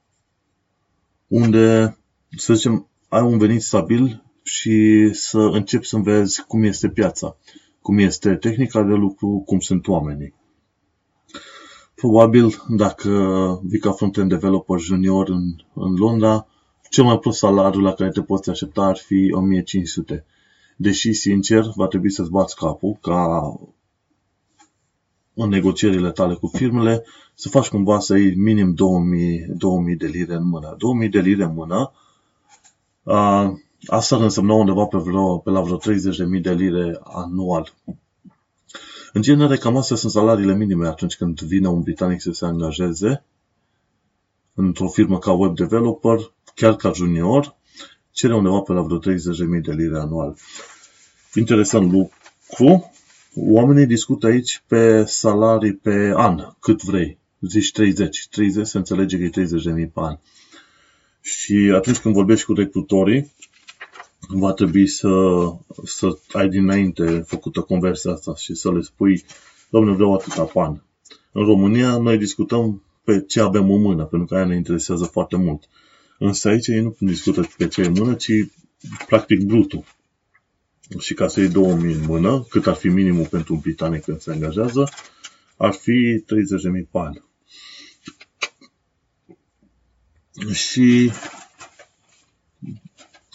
[1.27, 1.97] unde,
[2.37, 7.37] să zicem, ai un venit stabil și să începi să înveți cum este piața,
[7.81, 10.35] cum este tehnica de lucru, cum sunt oamenii.
[11.95, 13.11] Probabil, dacă
[13.65, 15.43] vii ca front-end developer junior în,
[15.75, 16.47] în Londra,
[16.91, 20.25] cel mai prost salariu la care te poți aștepta ar fi 1500.
[20.77, 23.53] Deși, sincer, va trebui să-ți bați capul ca
[25.35, 30.35] în negocierile tale cu firmele să faci cumva să iei minim 2000, 2000 de lire
[30.35, 30.75] în mână.
[30.79, 31.93] 2000 de lire în mână,
[33.05, 33.55] a,
[33.87, 37.75] asta ar însemna undeva pe, vreo, pe la vreo 30.000 de lire anual.
[39.13, 43.25] În genere, cam astea sunt salariile minime atunci când vine un britanic să se angajeze
[44.55, 47.57] într-o firmă ca web developer, chiar ca junior,
[48.11, 50.37] cere undeva pe la vreo 30.000 de lire anual.
[51.35, 52.92] Interesant lucru,
[53.35, 57.19] oamenii discută aici pe salarii pe an, cât vrei.
[57.41, 58.29] Zici 30.
[58.31, 60.19] 30 se înțelege că e 30.000 pe an.
[61.21, 63.33] Și atunci când vorbești cu recrutorii,
[64.29, 65.09] va trebui să,
[65.85, 69.25] să ai dinainte făcută conversia asta și să le spui,
[69.71, 70.81] domnule, vreau atâta pe an.
[71.33, 75.37] În România noi discutăm pe ce avem în mână, pentru că aia ne interesează foarte
[75.37, 75.69] mult.
[76.19, 78.33] Însă aici ei nu discută pe ce e în mână, ci
[79.07, 79.85] practic brutul.
[80.99, 84.21] Și ca să iei 2000 în mână, cât ar fi minimul pentru un britanic când
[84.21, 84.89] se angajează,
[85.57, 86.25] ar fi
[86.77, 87.13] 30.000 pe an.
[90.53, 91.13] Și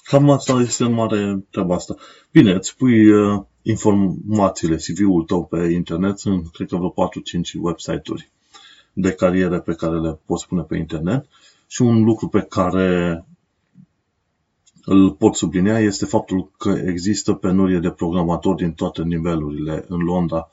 [0.03, 1.95] cam asta este în mare treaba asta.
[2.31, 6.93] Bine, îți pui uh, informațiile, CV-ul tău pe internet, sunt cred că vreo 4-5
[7.61, 8.31] website-uri
[8.93, 11.25] de cariere pe care le poți pune pe internet
[11.67, 13.25] și un lucru pe care
[14.89, 20.49] îl pot sublinia este faptul că există penurie de programatori din toate nivelurile în Londra.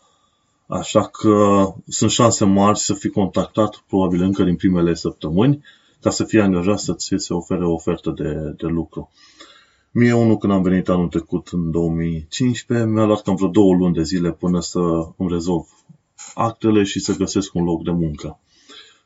[0.67, 5.65] Așa că sunt șanse mari să fi contactat, probabil încă din primele săptămâni,
[6.01, 9.11] ca să fie angajat să ți se ofere o ofertă de, de lucru.
[9.91, 13.95] Mie unul când am venit anul trecut, în 2015, mi-a luat cam vreo două luni
[13.95, 14.79] de zile până să
[15.17, 15.67] îmi rezolv
[16.35, 18.39] actele și să găsesc un loc de muncă.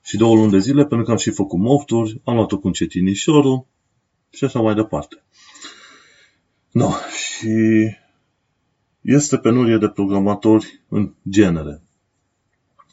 [0.02, 3.66] Și două luni de zile, pentru că am și făcut mofturi, am luat-o cu încetinișorul
[4.30, 5.22] și așa mai departe.
[6.70, 7.88] No, și
[9.00, 11.82] este penurie de programatori în genere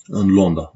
[0.08, 0.74] în Londra.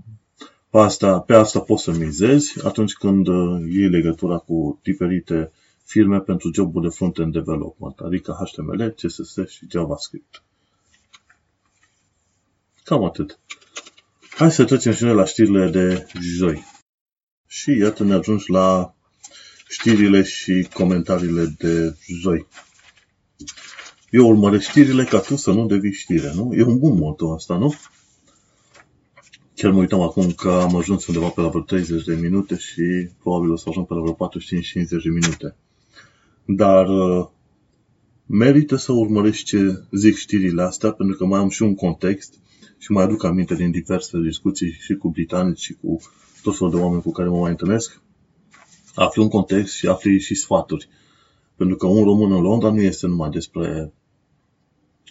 [0.69, 5.51] Pe asta, pe asta poți să mizezi atunci când uh, iei legătura cu diferite
[5.83, 10.43] firme pentru joburi de front-end development, adică HTML, CSS și JavaScript.
[12.83, 13.39] Cam atât.
[14.29, 16.63] Hai să trecem și noi la știrile de joi.
[17.47, 18.95] Și iată ne ajungi la
[19.69, 22.47] știrile și comentariile de joi.
[24.09, 26.53] Eu urmăresc știrile ca tu să nu devii știre, nu?
[26.53, 27.73] E un bun moto asta, nu?
[29.55, 33.09] Chiar mă uitam acum că am ajuns undeva pe la vreo 30 de minute și
[33.19, 35.55] probabil o să ajung pe la vreo 45-50 de minute.
[36.45, 37.27] Dar uh,
[38.25, 42.33] merită să urmărești ce zic știrile astea, pentru că mai am și un context
[42.77, 45.99] și mai aduc aminte din diverse discuții și cu britanici și cu
[46.41, 48.01] tot felul de oameni cu care mă mai întâlnesc.
[48.99, 50.89] Afli un context și afli și sfaturi.
[51.55, 53.93] Pentru că un român în Londra nu este numai despre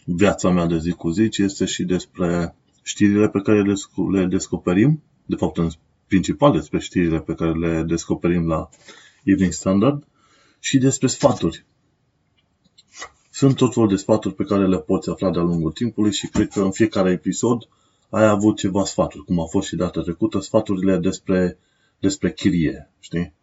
[0.05, 3.63] viața mea de zi cu zi, ci este și despre știrile pe care
[4.11, 5.71] le descoperim, de fapt în
[6.07, 8.69] principal despre știrile pe care le descoperim la
[9.25, 10.07] Evening Standard
[10.59, 11.65] și despre sfaturi.
[13.31, 16.49] Sunt tot felul de sfaturi pe care le poți afla de-a lungul timpului și cred
[16.49, 17.69] că în fiecare episod
[18.11, 21.59] ai avut ceva sfaturi, cum a fost și data trecută, sfaturile despre,
[21.99, 23.37] despre chirie, știi?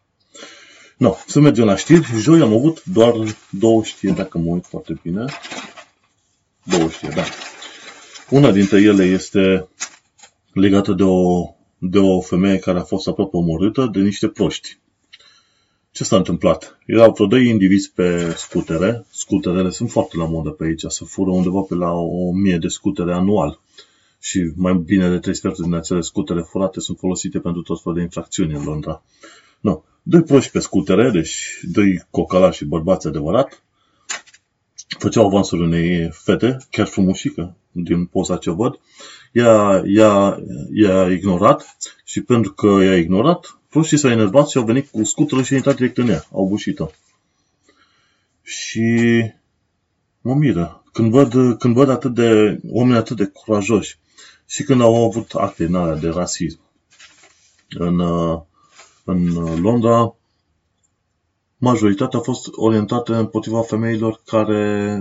[0.96, 2.04] No, să mergem la știri.
[2.18, 3.14] Joi am avut doar
[3.50, 5.24] două știri, dacă mă uit foarte bine.
[6.62, 7.22] Două știri, da.
[8.30, 9.68] Una dintre ele este
[10.52, 11.44] legată de o,
[11.78, 14.78] de o femeie care a fost aproape omorâtă de niște proști.
[15.90, 16.78] Ce s-a întâmplat?
[16.86, 19.06] Erau vreo doi indivizi pe scutere.
[19.10, 20.84] Scuterele sunt foarte la modă pe aici.
[20.88, 23.60] Se fură undeva pe la o mie de scutere anual.
[24.20, 27.98] Și mai bine de trei sferturi din acele scutere furate sunt folosite pentru tot felul
[27.98, 29.02] de infracțiuni în Londra.
[29.60, 29.80] No.
[30.08, 33.62] Doi proști pe scutere, deci doi cocalași și bărbați adevărat,
[34.98, 38.78] făceau avansuri unei fete, chiar frumușică, din poza ce văd,
[39.32, 40.38] i-a, i-a,
[40.72, 45.44] i-a ignorat și pentru că i-a ignorat, proștii s-au enervat și au venit cu scuterul
[45.44, 46.90] și au intrat direct în ea, au bușit-o.
[48.42, 48.84] Și
[50.20, 50.82] mă miră.
[50.92, 53.98] Când văd, când văd atât de oameni atât de curajoși
[54.46, 56.60] și când au avut acte în de rasism
[57.68, 58.00] în,
[59.06, 60.14] în Londra,
[61.56, 64.92] majoritatea a fost orientată împotriva femeilor care,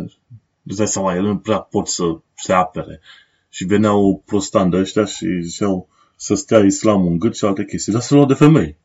[0.64, 2.04] îți dai seama, ele nu prea pot să
[2.36, 3.00] se apere.
[3.50, 8.02] Și veneau prostande ăștia și ziceau să stea islamul în gât și alte chestii, dar
[8.02, 8.78] se luau de femei.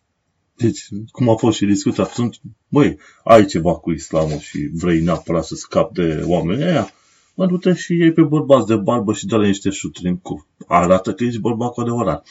[0.56, 5.44] Deci, cum a fost și discutat atunci, băi, ai ceva cu islamul și vrei neapărat
[5.44, 6.90] să scapi de oameni aia,
[7.35, 10.46] mă du și iei pe bărbați de barbă și dă-le niște șuturi în cur.
[10.66, 12.26] Arată că ești bărbat cu adevărat.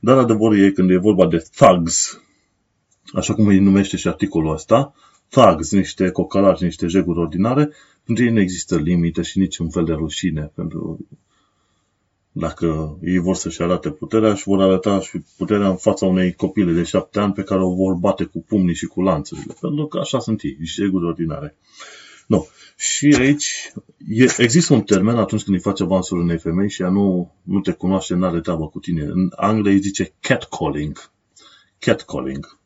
[0.00, 2.20] Dar adevărul e când e vorba de thugs,
[3.16, 4.94] așa cum îi numește și articolul ăsta,
[5.28, 7.70] thugs, niște cocalași, niște jeguri ordinare,
[8.04, 10.50] pentru ei nu există limite și niciun fel de rușine.
[10.54, 11.06] Pentru
[12.32, 16.72] dacă ei vor să-și arate puterea, și vor arăta și puterea în fața unei copile
[16.72, 19.54] de șapte ani pe care o vor bate cu pumnii și cu lanțurile.
[19.60, 21.56] Pentru că așa sunt ei, jeguri ordinare.
[22.26, 22.44] No.
[22.76, 23.72] Și aici
[24.08, 27.60] e, există un termen atunci când îi faci avansul unei femei și ea nu, nu
[27.60, 29.02] te cunoaște, nu are treabă cu tine.
[29.02, 31.10] În Anglia îi zice catcalling.
[31.78, 32.58] Catcalling.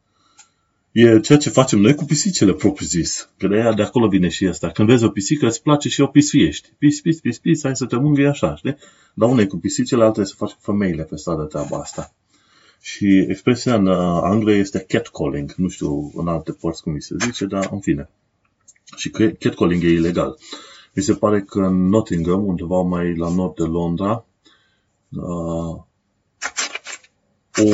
[0.93, 3.31] E ceea ce facem noi cu pisicile propriu-zis.
[3.39, 4.71] Că de aia de acolo vine și asta.
[4.71, 6.73] Când vezi o pisică, îți place și o pisfiești.
[6.79, 8.77] Pis, pis, pis, pis, hai să te mângâi așa, știi?
[9.15, 12.15] Dar unei cu pisicile, altele să faci cu femeile pe stradă treaba asta.
[12.81, 15.53] Și expresia în uh, Anglia este catcalling.
[15.57, 18.09] Nu știu în alte părți cum mi se zice, dar în fine.
[18.97, 20.39] Și catcalling e ilegal.
[20.95, 24.25] Mi se pare că în Nottingham, undeva mai la nord de Londra,
[25.11, 25.83] uh,
[27.57, 27.65] o,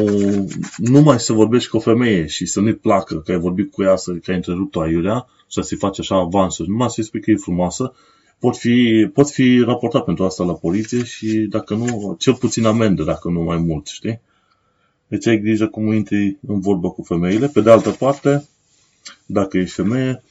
[0.77, 3.97] numai să vorbești cu o femeie și să nu-i placă că ai vorbit cu ea,
[3.97, 7.37] să, că ai întrerupt-o aiurea și să-ți faci așa avansuri, numai să-i spui că e
[7.37, 7.95] frumoasă,
[8.39, 13.03] pot fi, pot fi raportat pentru asta la poliție și dacă nu, cel puțin amendă,
[13.03, 14.21] dacă nu mai mult, știi?
[15.09, 17.49] Deci ai grijă cum intri în vorbă cu femeile.
[17.49, 18.49] Pe de altă parte,
[19.27, 20.23] dacă ești femeie,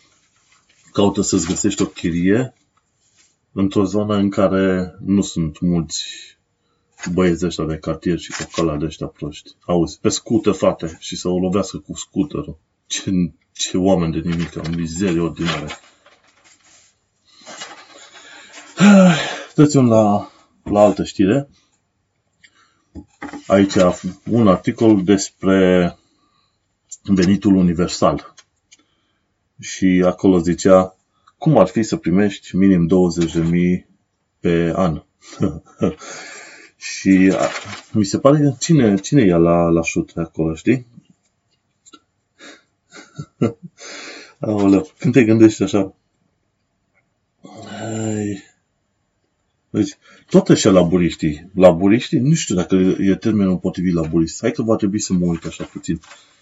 [0.91, 2.53] caută să-ți găsești o chirie
[3.51, 6.03] într-o zonă în care nu sunt mulți
[7.13, 9.51] băieți ăștia de cartier și cala de ăștia proști.
[9.59, 12.57] Auzi, pe scuter, frate, și să o lovească cu scuterul.
[12.85, 13.11] Ce
[13.51, 15.67] Ce oameni de nimic, în mizerie ordinare.
[19.55, 20.31] Trecem la,
[20.63, 21.49] la altă știre.
[23.47, 23.75] Aici
[24.29, 25.97] un articol despre
[27.03, 28.33] venitul universal.
[29.59, 30.95] Și acolo zicea
[31.37, 32.89] cum ar fi să primești minim
[33.81, 33.87] 20.000
[34.39, 35.03] pe an.
[37.05, 37.49] și a,
[37.91, 40.85] mi se pare că cine, cine ia la, la șut acolo, știi?
[44.39, 45.93] Aoleu, când te gândești așa,
[47.81, 48.43] ai,
[49.69, 49.97] deci,
[50.29, 54.99] tot așa laburiștii, laburiștii, nu știu dacă e termenul potrivit laburist, hai că va trebui
[54.99, 55.99] să mă uit așa puțin,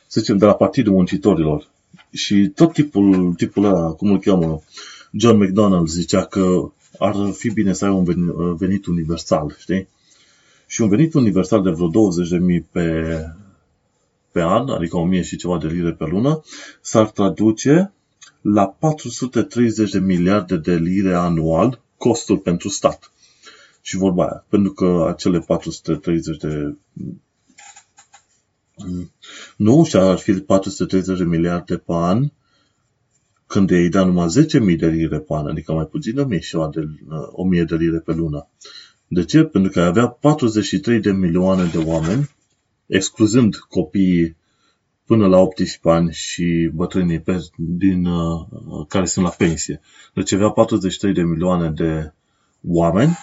[0.07, 1.69] să zicem, de la Partidul Muncitorilor.
[2.11, 4.61] Și tot tipul, tipul ăla, cum îl cheamă,
[5.11, 9.87] John McDonald zicea că ar fi bine să ai un venit universal, știi?
[10.73, 13.17] Și un venit universal de vreo 20.000 pe,
[14.31, 16.41] pe an, adică 1000 și ceva de lire pe lună,
[16.81, 17.93] s-ar traduce
[18.41, 23.11] la 430 de miliarde de lire anual costul pentru stat.
[23.81, 26.75] Și vorba aia, pentru că acele 430 de
[29.55, 32.31] nu, și ar fi 430 de miliarde pe an,
[33.47, 36.39] când ei da numai 10.000 de lire pe an, adică mai puțin 1000
[36.71, 36.87] de,
[37.31, 38.47] 1000 de lire pe lună.
[39.07, 39.43] De ce?
[39.43, 42.29] Pentru că avea 43 de milioane de oameni,
[42.85, 44.35] excluzând copiii
[45.05, 48.45] până la 18 ani și bătrânii pe, din, uh,
[48.87, 49.81] care sunt la pensie.
[50.13, 52.13] Deci avea 43 de milioane de
[52.67, 53.17] oameni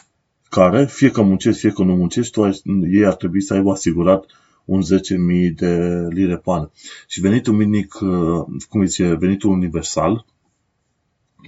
[0.49, 2.51] care, fie că muncesc, fie că nu muncesc, tu,
[2.91, 4.25] ei ar trebui să aibă asigurat
[4.65, 6.69] un 10.000 de lire pe an.
[7.07, 10.25] Și venitul minic, uh, cum zice, venitul universal,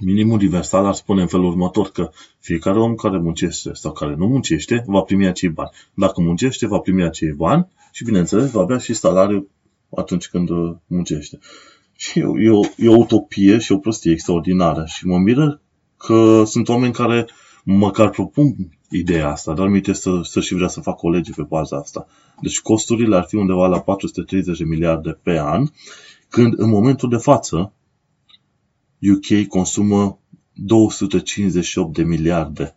[0.01, 4.27] minimul universal ar spune în felul următor că fiecare om care muncește sau care nu
[4.27, 5.69] muncește va primi acei bani.
[5.93, 9.47] Dacă muncește, va primi acei bani și, bineînțeles, va avea și salariu
[9.95, 11.39] atunci când uh, muncește.
[11.95, 15.61] Și e, e, o, e o utopie și o prostie extraordinară și mă miră
[15.97, 17.27] că sunt oameni care
[17.63, 18.55] măcar propun
[18.89, 22.07] ideea asta, dar mi să, să și vrea să fac o lege pe baza asta.
[22.41, 25.67] Deci costurile ar fi undeva la 430 de miliarde pe an,
[26.29, 27.73] când în momentul de față
[29.11, 30.19] UK consumă
[30.53, 32.75] 258 de miliarde.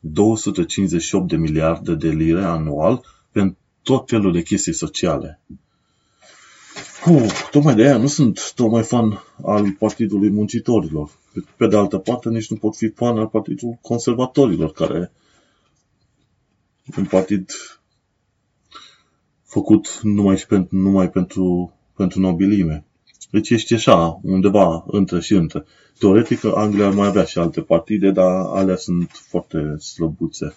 [0.00, 5.40] 258 de miliarde de lire anual pentru tot felul de chestii sociale.
[7.06, 11.10] Uh, tocmai de aia nu sunt tocmai fan al Partidului Muncitorilor.
[11.56, 15.12] Pe de altă parte, nici nu pot fi fan al Partidului Conservatorilor, care
[16.96, 17.50] un partid
[19.42, 22.87] făcut numai, și pentru, numai pentru, pentru nobilime.
[23.30, 25.64] Deci ești așa, undeva între și între.
[25.98, 30.54] Teoretic, Anglia ar mai avea și alte partide, dar alea sunt foarte slăbuțe.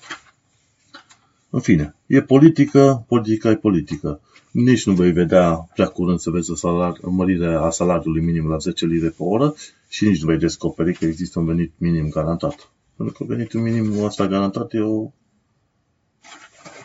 [1.49, 4.21] În fine, e politică, politica e politică.
[4.51, 8.47] Nici nu vei vedea prea curând să vezi o, salar, o mărire a salariului minim
[8.47, 9.55] la 10 lire pe oră
[9.87, 12.71] și nici nu vei descoperi că există un venit minim garantat.
[12.95, 15.11] Pentru că venitul minim ăsta garantat e o,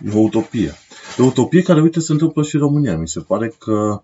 [0.04, 0.72] e o utopie.
[1.18, 2.98] E o utopie care, uite, se întâmplă și în România.
[2.98, 4.02] Mi se pare că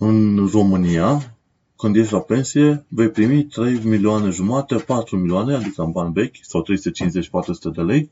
[0.00, 1.36] în România,
[1.76, 6.36] când ești la pensie, vei primi 3 milioane jumate, 4 milioane, adică în bani vechi,
[6.42, 8.10] sau 350-400 de lei,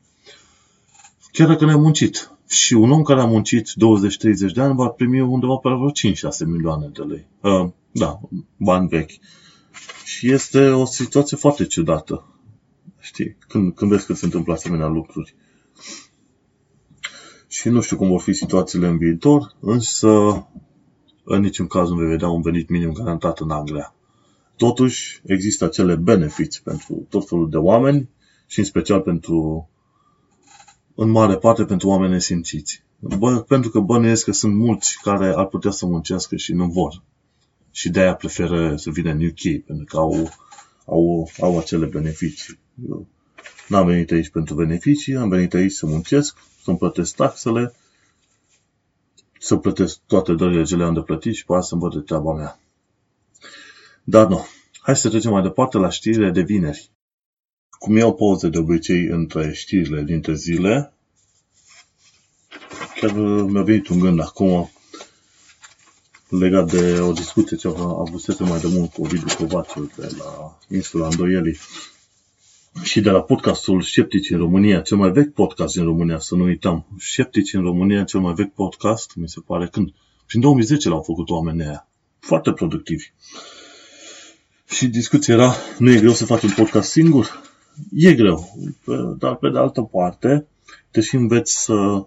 [1.31, 2.31] chiar dacă ne-ai muncit.
[2.47, 6.45] Și un om care a muncit 20-30 de ani va primi undeva pe vreo 5-6
[6.45, 7.27] milioane de lei.
[7.41, 8.19] Uh, da,
[8.57, 9.11] bani vechi.
[10.03, 12.25] Și este o situație foarte ciudată.
[12.99, 13.37] Știi?
[13.47, 15.35] Când, când vezi că se întâmplă asemenea lucruri.
[17.47, 20.07] Și nu știu cum vor fi situațiile în viitor, însă
[21.35, 23.93] în niciun caz nu vei vedea un venit minim garantat în Anglia.
[24.55, 28.09] Totuși, există acele benefiți pentru tot felul de oameni
[28.47, 29.69] și în special pentru,
[30.95, 32.83] în mare parte, pentru oameni nesimțiți.
[32.99, 37.03] Bă, pentru că bănuiesc că sunt mulți care ar putea să muncească și nu vor.
[37.71, 40.29] Și de-aia preferă să vină în UK, pentru că au,
[40.85, 42.59] au, au acele beneficii.
[42.89, 43.07] Eu
[43.67, 47.73] n-am venit aici pentru beneficii, am venit aici să muncesc, să-mi plătesc taxele
[49.39, 52.33] să plătesc toate dările ce le-am de plătit și pe aia să-mi văd de treaba
[52.33, 52.59] mea.
[54.03, 54.45] Dar nu.
[54.79, 56.91] Hai să trecem mai departe la știrile de vineri.
[57.69, 60.93] Cum iau pauze de obicei între știrile dintre zile,
[62.99, 64.71] chiar mi-a venit un gând acum
[66.29, 70.57] legat de o discuție ce am avut mai de mult cu Ovidiu Covaciu de la
[70.69, 71.57] insula Îndoielii
[72.83, 76.43] și de la podcastul Sceptici în România, cel mai vechi podcast din România, să nu
[76.43, 76.85] uităm.
[76.97, 79.93] Sceptici în România, cel mai vechi podcast, mi se pare, când?
[80.25, 81.87] Prin 2010 l-au făcut oamenii aia.
[82.19, 83.11] Foarte productivi.
[84.69, 87.41] Și discuția era, nu e greu să faci un podcast singur?
[87.93, 88.57] E greu,
[89.17, 90.47] dar pe de altă parte
[90.91, 92.05] te și înveți să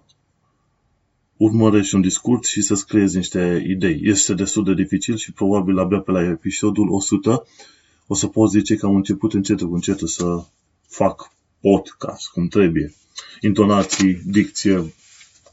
[1.37, 4.01] urmărești un discurs și să scriezi niște idei.
[4.03, 7.47] Este destul de dificil și probabil abia pe la episodul 100
[8.07, 10.45] o să pot zice că am început încetul cu încetul să
[10.93, 12.95] fac podcast cum trebuie.
[13.40, 14.95] Intonații, dicție,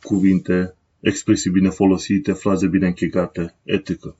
[0.01, 4.17] cuvinte, expresii bine folosite, fraze bine închegate, etică.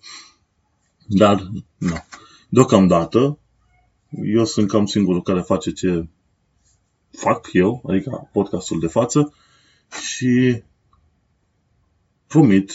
[1.08, 2.04] Dar, nu.
[2.50, 3.40] Deocamdată,
[4.24, 6.08] eu sunt cam singurul care face ce
[7.12, 9.34] fac eu, adică podcastul de față,
[10.02, 10.64] și
[12.28, 12.74] promit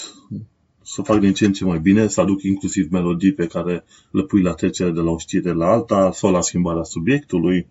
[0.82, 4.22] să fac din ce în ce mai bine, să aduc inclusiv melodii pe care le
[4.22, 7.66] pui la trecere de la o știre la alta sau la schimbarea subiectului.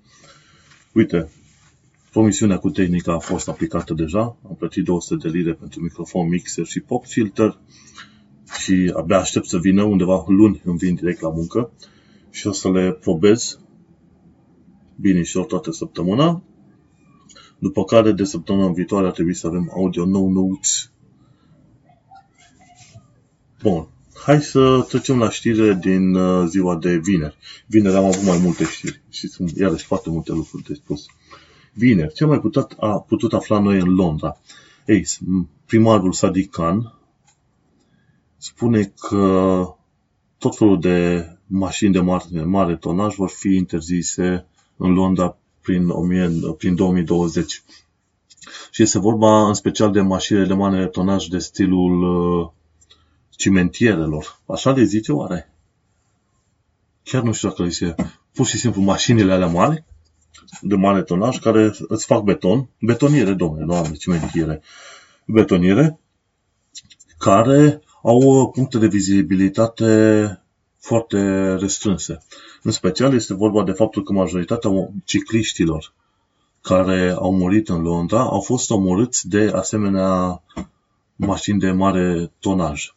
[0.93, 1.29] Uite,
[2.11, 6.65] promisiunea cu tehnica a fost aplicată deja, am plătit 200 de lire pentru microfon, mixer
[6.65, 7.59] și pop filter
[8.59, 9.83] și abia aștept să vină.
[9.83, 11.71] Undeva luni îmi vin direct la muncă
[12.29, 13.59] și o să le probez.
[14.95, 16.43] Bine și toată săptămâna.
[17.59, 20.91] După care de săptămâna viitoare ar trebui să avem audio no notes
[23.61, 23.87] Bun.
[24.25, 27.37] Hai să trecem la știre din uh, ziua de vineri.
[27.67, 31.05] Vineri am avut mai multe știri și sunt iarăși foarte multe lucruri de spus.
[31.73, 34.37] Vineri, ce mai putut, a putut afla noi în Londra?
[34.85, 35.07] Ei,
[35.65, 36.93] primarul Sadiq Khan
[38.37, 39.65] spune că
[40.37, 44.45] tot felul de mașini de mare, mare tonaj vor fi interzise
[44.77, 47.63] în Londra prin, 1000, prin 2020.
[48.71, 52.51] Și este vorba în special de mașinile de mare tonaj de stilul uh,
[53.37, 54.39] cimentierelor.
[54.45, 55.51] Așa le zice oare?
[57.03, 57.95] Chiar nu știu dacă le zice.
[58.33, 59.83] Pur și simplu mașinile alea mari,
[60.61, 64.61] de mare tonaj, care îți fac beton, betoniere, domnule, nu am cimentiere,
[65.25, 65.99] betoniere,
[67.17, 70.41] care au puncte de vizibilitate
[70.79, 71.19] foarte
[71.55, 72.23] restrânse.
[72.63, 74.69] În special este vorba de faptul că majoritatea
[75.03, 75.93] cicliștilor
[76.61, 80.41] care au murit în Londra au fost omorâți de asemenea
[81.15, 82.93] mașini de mare tonaj.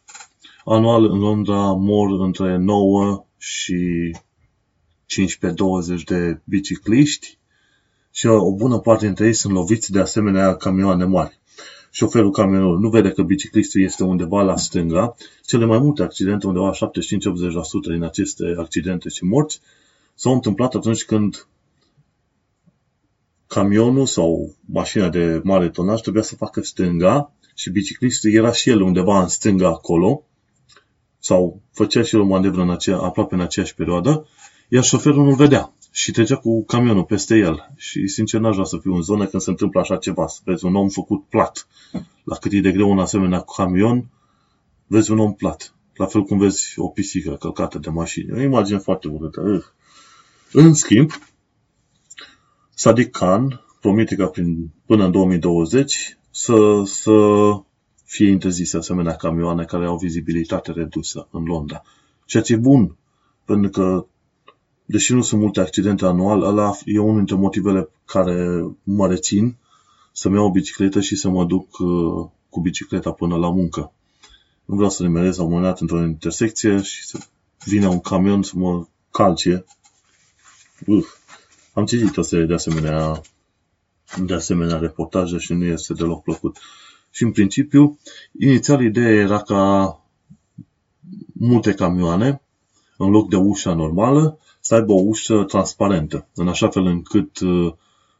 [0.69, 7.37] Anual în Londra mor între 9 și 15-20 de bicicliști
[8.11, 11.39] și o bună parte dintre ei sunt loviți de asemenea camioane mari.
[11.91, 15.15] Șoferul camionului nu vede că biciclistul este undeva la stânga.
[15.45, 16.77] Cele mai multe accidente, undeva 75-80%
[17.91, 19.61] din aceste accidente și morți,
[20.13, 21.47] s-au întâmplat atunci când
[23.47, 28.81] camionul sau mașina de mare tonaj trebuia să facă stânga și biciclistul era și el
[28.81, 30.21] undeva în stânga acolo
[31.27, 34.27] sau făcea și el o manevră în acea, aproape în aceeași perioadă,
[34.67, 37.73] iar șoferul nu vedea și trecea cu camionul peste el.
[37.75, 40.65] Și sincer n-aș vrea să fiu în zonă când se întâmplă așa ceva, să vezi
[40.65, 41.67] un om făcut plat.
[42.23, 44.09] La cât e de greu un asemenea camion,
[44.85, 45.73] vezi un om plat.
[45.95, 48.31] La fel cum vezi o pisică călcată de mașini.
[48.31, 49.73] O imagine foarte urâtă.
[50.51, 51.11] În schimb,
[52.73, 57.11] Sadiq Khan promite ca prin, până în 2020 să, să
[58.07, 61.81] fie interzise asemenea camioane care au vizibilitate redusă în Londra.
[62.25, 62.95] Ceea ce e bun,
[63.45, 64.05] pentru că,
[64.85, 69.55] deși nu sunt multe accidente anual, ăla e unul dintre motivele care mă rețin
[70.11, 73.91] să-mi iau o bicicletă și să mă duc uh, cu bicicleta până la muncă.
[74.65, 77.19] Nu vreau să nimerez la un moment dat într-o intersecție și să
[77.65, 79.65] vină un camion să mă calce.
[80.85, 81.15] Uf.
[81.73, 83.21] Am citit o serie de asemenea,
[84.25, 86.57] de asemenea reportaje și nu este deloc plăcut.
[87.17, 87.99] Și în principiu,
[88.39, 89.99] inițial ideea era ca
[91.33, 92.41] multe camioane,
[92.97, 97.73] în loc de ușa normală, să aibă o ușă transparentă, în așa fel încât uh,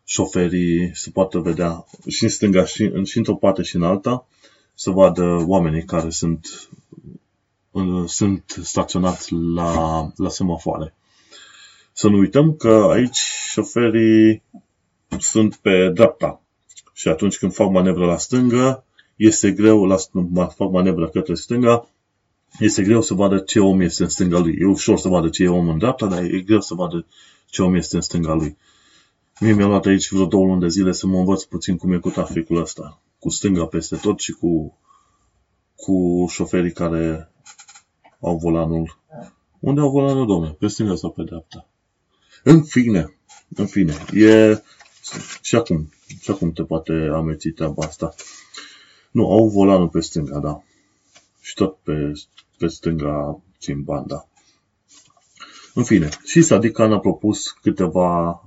[0.04, 4.28] șoferii să poată vedea și în stânga și, și într-o parte și în alta,
[4.74, 6.70] să vadă oamenii care sunt,
[7.72, 10.94] uh, sunt staționați la, la semafoare.
[11.94, 13.18] Să nu uităm că aici
[13.52, 14.44] șoferii
[15.20, 16.42] sunt pe dreapta
[16.94, 18.82] și atunci când fac manevră la stângă,
[19.18, 19.98] este greu, la,
[20.48, 21.88] fac manevră către stânga,
[22.60, 24.56] este greu să vadă ce om este în stânga lui.
[24.60, 27.06] E ușor să vadă ce e om în dreapta, dar e greu să vadă
[27.50, 28.58] ce om este în stânga lui.
[29.40, 31.98] Mie mi-a luat aici vreo două luni de zile să mă învăț puțin cum e
[31.98, 33.02] cu traficul ăsta.
[33.20, 34.78] Cu stânga peste tot și cu,
[35.76, 37.32] cu șoferii care
[38.22, 39.00] au volanul.
[39.60, 40.50] Unde au volanul, domne?
[40.50, 41.68] Pe stânga sau pe dreapta?
[42.44, 43.18] În fine,
[43.56, 44.62] în fine, e
[45.42, 45.90] și acum,
[46.22, 48.14] și acum te poate ameți treaba asta.
[49.12, 50.64] Nu, au volanul pe stânga, da.
[51.42, 52.12] Și tot pe,
[52.58, 54.28] pe stânga țin banda.
[55.74, 58.42] În fine, și Sadikan a propus câteva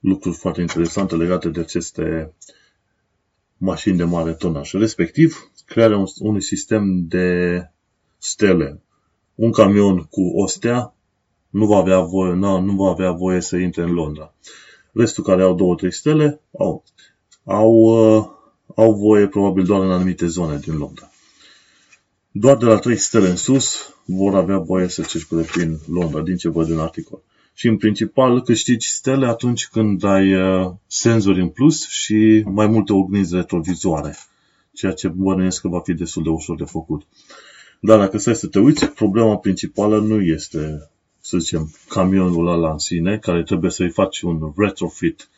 [0.00, 2.34] lucruri foarte interesante legate de aceste
[3.56, 4.72] mașini de mare tonaj.
[4.72, 7.60] Respectiv, crearea unui sistem de
[8.18, 8.82] stele.
[9.34, 10.94] Un camion cu o stea
[11.50, 14.34] nu va avea voie, nu, nu va avea voie să intre în Londra.
[14.92, 16.84] Restul care au două, trei stele au,
[17.44, 18.26] au uh,
[18.74, 21.10] au voie probabil doar în anumite zone din Londra.
[22.30, 26.36] Doar de la 3 stele în sus vor avea voie să circule prin Londra, din
[26.36, 27.22] ce văd în articol.
[27.54, 32.92] Și în principal câștigi stele atunci când ai uh, senzori în plus și mai multe
[32.92, 34.16] ognizi retrovizoare,
[34.72, 37.02] ceea ce bănuiesc că va fi destul de ușor de făcut.
[37.80, 42.78] Dar dacă stai să te uiți, problema principală nu este, să zicem, camionul ăla în
[42.78, 45.28] sine, care trebuie să-i faci un retrofit,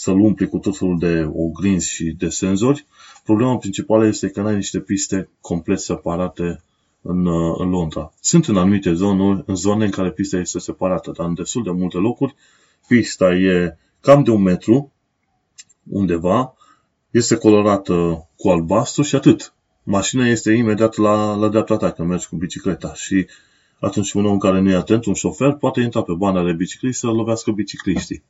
[0.00, 2.86] să-l umpli cu tot felul de oglinzi și de senzori.
[3.24, 6.62] Problema principală este că n-ai niște piste complet separate
[7.02, 7.26] în,
[7.58, 8.12] în Londra.
[8.20, 11.70] Sunt în anumite zone, în zone în care pista este separată, dar în destul de
[11.70, 12.34] multe locuri
[12.86, 14.92] pista e cam de un metru
[15.88, 16.54] undeva,
[17.10, 19.54] este colorată cu albastru și atât.
[19.82, 23.26] Mașina este imediat la, la dreapta ta când mergi cu bicicleta și
[23.80, 27.00] atunci un om care nu e atent, un șofer, poate intra pe banda de bicicliști
[27.00, 28.22] să lovească bicicliștii.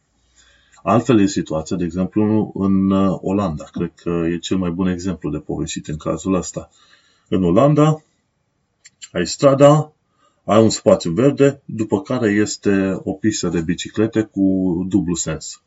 [0.83, 3.65] Altfel e situația, de exemplu, în uh, Olanda.
[3.65, 6.71] Cred că e cel mai bun exemplu de povestit în cazul ăsta.
[7.29, 8.03] În Olanda,
[9.13, 9.93] ai strada,
[10.45, 15.63] ai un spațiu verde, după care este o pistă de biciclete cu dublu sens.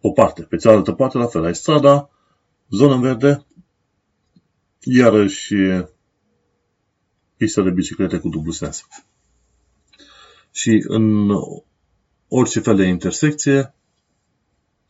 [0.00, 0.42] O parte.
[0.42, 2.10] Pe cealaltă parte, la fel, ai strada,
[2.70, 3.46] zonă verde,
[4.82, 5.54] iarăși
[7.36, 8.86] pistă de biciclete cu dublu sens.
[10.50, 11.30] Și în
[12.28, 13.74] orice fel de intersecție,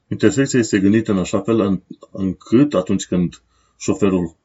[0.08, 3.42] intersecția este gândită în așa fel încât atunci când
[3.78, 4.36] șoferul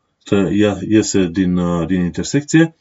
[0.88, 2.76] iese din, din intersecție,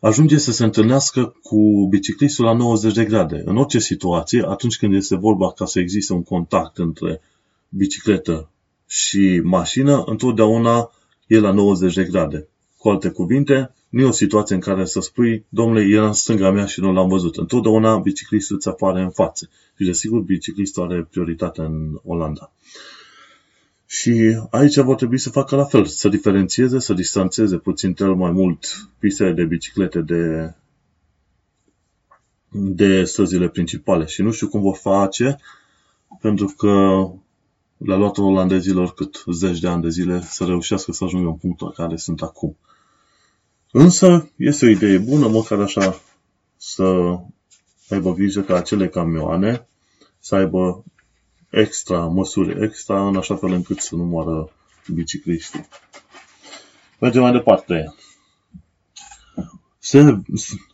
[0.00, 3.42] ajunge să se întâlnească cu biciclistul la 90 de grade.
[3.44, 7.20] În orice situație, atunci când este vorba ca să existe un contact între
[7.68, 8.50] bicicletă
[8.86, 10.90] și mașină, întotdeauna
[11.26, 12.48] e la 90 de grade.
[12.78, 16.50] Cu alte cuvinte, nu e o situație în care să spui, domnule, era în stânga
[16.50, 17.36] mea și nu l-am văzut.
[17.36, 19.48] Întotdeauna biciclistul îți apare în față.
[19.76, 22.52] Și desigur, biciclistul are prioritate în Olanda.
[23.86, 28.30] Și aici vor trebui să facă la fel, să diferențieze, să distanțeze puțin cel mai
[28.30, 30.54] mult pistele de biciclete de,
[32.50, 34.06] de străzile principale.
[34.06, 35.38] Și nu știu cum vor face,
[36.20, 37.04] pentru că
[37.76, 41.66] le-a luat olandezilor cât zeci de ani de zile să reușească să ajungă în punctul
[41.66, 42.56] în care sunt acum.
[43.78, 46.00] Însă este o idee bună, măcar așa,
[46.56, 47.16] să
[47.88, 49.66] aibă grijă ca acele camioane
[50.18, 50.84] să aibă
[51.50, 54.50] extra, măsuri extra, în așa fel încât să nu moară
[54.94, 55.68] bicicliștii.
[56.98, 57.94] Mergem mai departe.
[59.78, 59.98] Se,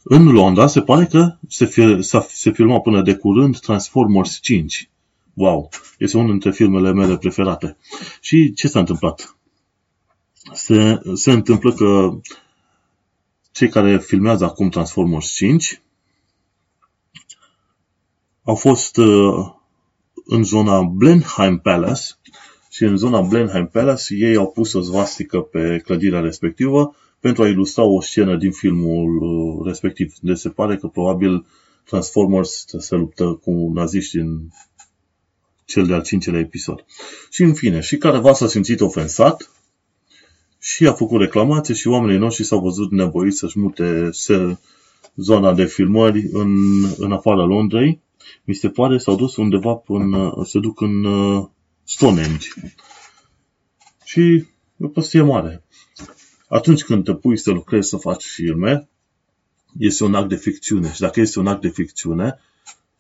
[0.03, 4.91] în Londra se pare că se, fil, se filma până de curând Transformers 5.
[5.35, 5.69] Wow!
[5.99, 7.77] Este unul dintre filmele mele preferate.
[8.21, 9.37] Și ce s-a întâmplat?
[10.53, 12.19] Se, se întâmplă că
[13.63, 15.83] cei care filmează acum Transformers 5
[18.43, 19.53] au fost uh,
[20.25, 22.03] în zona Blenheim Palace
[22.71, 27.49] și în zona Blenheim Palace ei au pus o zvastică pe clădirea respectivă pentru a
[27.49, 30.15] ilustra o scenă din filmul uh, respectiv.
[30.21, 31.47] Deci se pare că probabil
[31.85, 34.41] Transformers se luptă cu naziști în
[35.65, 36.85] cel de-al cincelea episod.
[37.31, 39.51] Și în fine, și careva s-a simțit ofensat
[40.65, 44.11] și a făcut reclamație și oamenii noștri s-au văzut nevoiți să-și mute
[45.17, 46.55] zona de filmări în,
[46.97, 48.01] în afara Londrei
[48.45, 51.47] mi se pare, s-au dus undeva până, se duc în uh,
[51.85, 52.49] Stonehenge.
[54.05, 54.47] Și e
[54.81, 55.65] o prostie mare.
[56.49, 58.89] Atunci când te pui să lucrezi să faci filme,
[59.79, 60.93] este un act de ficțiune.
[60.93, 62.39] Și dacă este un act de ficțiune,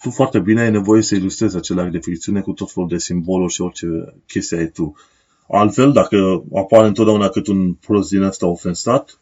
[0.00, 2.98] tu foarte bine ai nevoie să ilustrezi acel act de ficțiune cu tot felul de
[2.98, 3.86] simboluri și orice
[4.26, 4.94] chestie ai tu.
[5.54, 9.20] Altfel, dacă apare întotdeauna cât un prost din ăsta ofensat,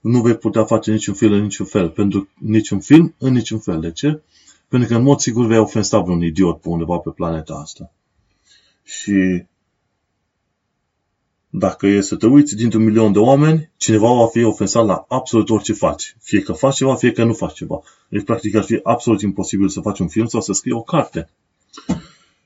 [0.00, 1.90] nu vei putea face niciun film în niciun fel.
[1.90, 3.80] Pentru niciun film în niciun fel.
[3.80, 4.22] De ce?
[4.68, 7.92] Pentru că în mod sigur vei ofensa vreun idiot pe undeva pe planeta asta.
[8.82, 9.44] Și
[11.50, 15.50] dacă e să te uiți dintr-un milion de oameni, cineva va fi ofensat la absolut
[15.50, 16.16] orice faci.
[16.20, 17.82] Fie că faci ceva, fie că nu faci ceva.
[18.08, 21.28] Deci, practic, ar fi absolut imposibil să faci un film sau să scrii o carte.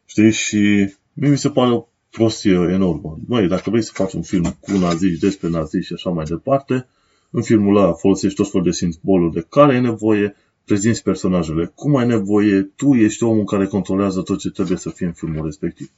[0.06, 0.32] Știi?
[0.32, 1.86] Și mie mi se pare o
[2.18, 3.18] prostie enormă.
[3.26, 6.86] Măi, dacă vrei să faci un film cu naziști, despre naziști și așa mai departe,
[7.30, 11.72] în filmul ăla folosești tot felul de simboluri de care e nevoie, prezinți personajele.
[11.74, 15.44] Cum ai nevoie, tu ești omul care controlează tot ce trebuie să fie în filmul
[15.44, 15.90] respectiv.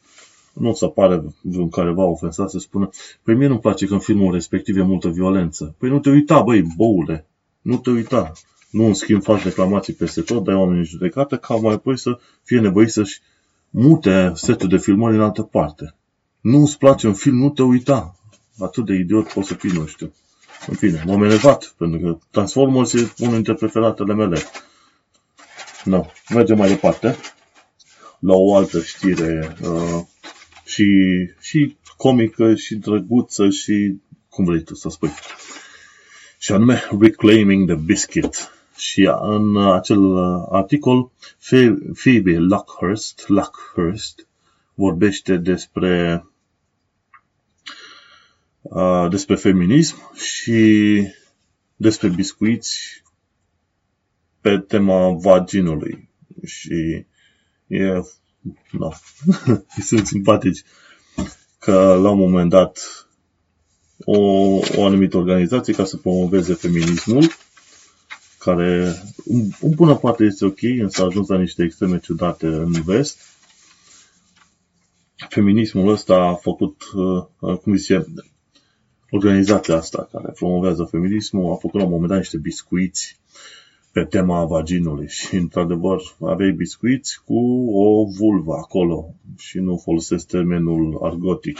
[0.53, 2.89] Nu o să apare vreun careva ofensat să spună,
[3.23, 5.75] păi mie nu-mi place că în filmul respectiv e multă violență.
[5.79, 7.27] Păi nu te uita, băi, boule,
[7.63, 8.33] nu te uita.
[8.71, 12.19] Nu, în schimb, faci reclamații peste tot, dai oamenii în judecată, ca mai apoi să
[12.43, 13.21] fie nevoit să-și
[13.71, 15.95] mute setul de filmări în altă parte.
[16.41, 18.17] Nu îți place un film, nu te uita.
[18.59, 20.13] Atât de idiot poți să fii, nu știu.
[20.67, 24.39] În fine, m-am elevat, pentru că Transformers e unul dintre preferatele mele.
[25.85, 27.17] No, mergem mai departe
[28.19, 30.01] la o altă știre uh,
[30.65, 30.87] și,
[31.41, 35.11] și comică și drăguță și cum vrei tu să spui.
[36.39, 38.51] Și anume Reclaiming the Biscuit.
[38.77, 40.17] Și în acel
[40.51, 41.11] articol,
[41.95, 44.27] Phoebe Luckhurst, Luckhurst
[44.75, 46.25] vorbește despre
[48.63, 51.03] uh, despre feminism și
[51.77, 53.03] despre biscuiți
[54.41, 56.09] pe tema vaginului.
[56.45, 57.05] Și
[57.67, 58.01] e,
[58.71, 58.91] no,
[59.89, 60.63] sunt simpatici
[61.59, 62.79] că la un moment dat
[64.05, 64.19] o,
[64.77, 67.25] o anumită organizație ca să promoveze feminismul,
[68.39, 69.03] care
[69.61, 73.19] în bună parte este ok, însă a ajuns la niște extreme ciudate în vest.
[75.29, 76.83] Feminismul ăsta a făcut,
[77.41, 78.07] uh, cum zice,
[79.11, 83.19] organizația asta care promovează feminismul a făcut la un moment dat niște biscuiți
[83.93, 90.99] pe tema vaginului și, într-adevăr, aveai biscuiți cu o vulvă acolo și nu folosesc termenul
[91.03, 91.59] argotic.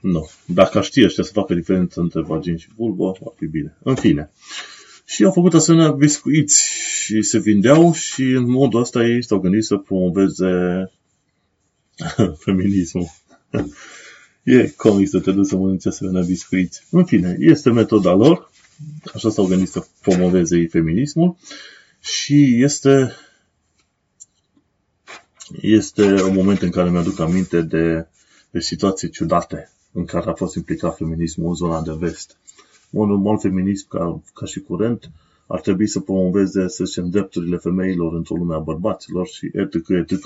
[0.00, 0.30] Nu.
[0.46, 3.76] Dacă știe ăștia să facă diferență între vagin și vulvă, va fi bine.
[3.82, 4.30] În fine.
[5.04, 6.68] Și au făcut asemenea biscuiți
[7.04, 10.52] și se vindeau și în modul ăsta ei s-au gândit să promoveze
[12.44, 13.08] feminismul.
[14.44, 16.86] E comic să te duci să mănânci asemenea biscuiți.
[16.90, 18.52] În fine, este metoda lor
[19.14, 21.36] Așa s-au gândit să promoveze feminismul
[22.00, 23.12] și este
[25.60, 28.06] este un moment în care mi-aduc aminte de,
[28.50, 32.36] de situații ciudate în care a fost implicat feminismul în zona de vest.
[32.90, 35.10] Un normal feminism ca, ca și curent
[35.46, 39.88] ar trebui să promoveze, să zicem, drepturile femeilor într-o lume a bărbaților și etc.
[39.88, 40.24] etc.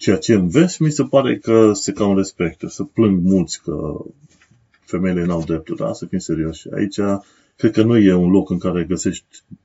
[0.00, 2.68] Ceea ce în vest mi se pare că se cam respectă.
[2.68, 4.04] Să plâng mulți că
[4.80, 5.92] femeile n-au drepturi, da?
[5.92, 6.68] să fim serioși.
[6.74, 7.00] Aici
[7.56, 9.24] cred că nu e un loc în care găsești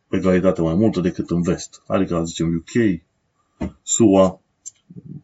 [0.09, 1.83] egalitate mai multă decât în vest.
[1.88, 3.01] Adică, zicem, UK,
[3.83, 4.41] SUA,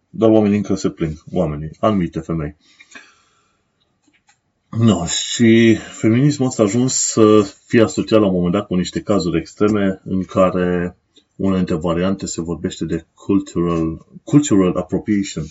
[0.10, 2.56] dar oamenii încă se plâng, oamenii, anumite femei.
[4.70, 9.02] No, și feminismul ăsta a ajuns să fie asociat la un moment dat cu niște
[9.02, 10.98] cazuri extreme în care
[11.42, 15.44] una dintre variante se vorbește de cultural, cultural appropriation.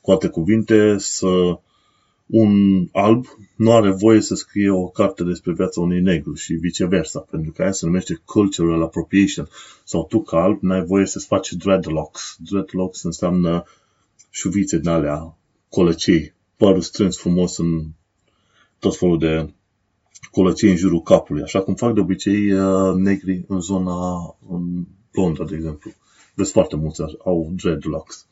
[0.00, 1.58] Cu alte cuvinte, să
[2.26, 3.26] un alb
[3.56, 7.62] nu are voie să scrie o carte despre viața unui negru și viceversa, pentru că
[7.62, 9.48] aia se numește cultural appropriation.
[9.84, 12.36] Sau tu ca alb n-ai voie să-ți faci dreadlocks.
[12.38, 13.64] Dreadlocks înseamnă
[14.30, 15.36] șuvițe din alea,
[15.68, 17.84] colăcei, părul strâns frumos în
[18.78, 19.52] tot felul de
[20.30, 24.86] colăcei în jurul capului, așa cum fac de obicei uh, negri în zona în
[25.20, 25.92] Londra, de exemplu.
[26.34, 28.26] Vezi foarte mulți au dreadlocks.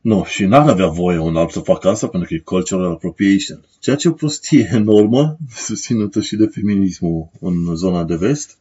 [0.00, 3.64] Nu, și n-ar avea voie un alb să facă asta pentru că e cultural appropriation.
[3.78, 5.36] Ceea ce o prostie enormă,
[5.68, 8.58] susținută și de feminismul în zona de vest.